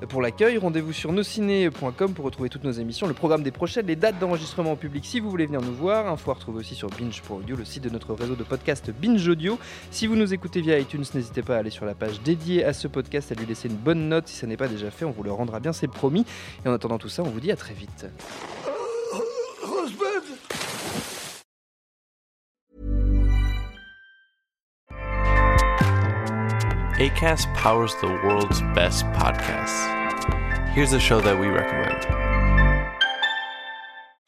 pour 0.08 0.22
l'accueil. 0.22 0.58
Rendez-vous 0.58 0.92
sur 0.92 1.12
nosciné.com 1.12 2.14
pour 2.14 2.24
retrouver 2.24 2.48
toutes 2.48 2.64
nos 2.64 2.72
émissions, 2.72 3.06
le 3.06 3.14
programme 3.14 3.42
des 3.42 3.50
prochaines, 3.50 3.86
les 3.86 3.96
dates 3.96 4.18
d'enregistrement 4.18 4.72
en 4.72 4.76
public 4.76 5.04
si 5.04 5.20
vous 5.20 5.30
voulez 5.30 5.46
venir 5.46 5.60
nous 5.60 5.74
voir. 5.74 6.08
Info 6.08 6.30
à 6.30 6.34
retrouver 6.34 6.60
aussi 6.60 6.74
sur 6.74 6.88
binge.audio, 6.90 7.56
le 7.56 7.64
site 7.64 7.84
de 7.84 7.90
notre 7.90 8.12
réseau 8.14 8.34
de 8.34 8.44
podcast 8.44 8.90
Binge 9.00 9.26
Audio. 9.28 9.58
Si 9.90 10.06
vous 10.06 10.16
nous 10.16 10.32
écoutez 10.34 10.60
via 10.60 10.78
iTunes, 10.78 11.04
n'hésitez 11.14 11.42
pas 11.42 11.56
à 11.56 11.58
aller 11.58 11.70
sur 11.70 11.84
la 11.84 11.94
page 11.94 12.20
dédiée 12.34 12.64
à 12.64 12.72
ce 12.72 12.88
podcast, 12.88 13.30
à 13.30 13.36
lui 13.36 13.46
laisser 13.46 13.68
une 13.68 13.76
bonne 13.76 14.08
note 14.08 14.26
si 14.28 14.34
ça 14.36 14.46
n'est 14.46 14.56
pas 14.56 14.66
déjà 14.68 14.90
fait. 14.90 15.04
On 15.04 15.12
vous 15.12 15.22
le 15.22 15.30
rendra 15.30 15.60
bien, 15.60 15.72
c'est 15.72 15.86
promis. 15.88 16.26
Et 16.64 16.68
en 16.68 16.72
attendant 16.72 16.98
tout 16.98 17.08
ça, 17.08 17.22
on 17.22 17.28
vous 17.28 17.38
dit 17.40 17.52
à 17.52 17.56
très 17.56 17.74
vite. 17.74 18.06
ACAST 26.98 27.48
powers 27.54 27.94
the 28.00 28.08
world's 28.24 28.62
best 28.74 29.04
podcasts. 29.12 29.88
Here's 30.74 30.92
a 30.92 31.00
show 31.00 31.20
that 31.20 31.38
we 31.38 31.48
recommend. 31.48 32.06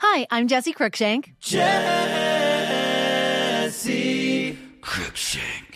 Hi, 0.01 0.27
I'm 0.31 0.47
Jesse 0.49 0.73
Cruikshank. 0.73 1.35
Jesse 1.41 1.67
Cruikshank. 4.81 5.76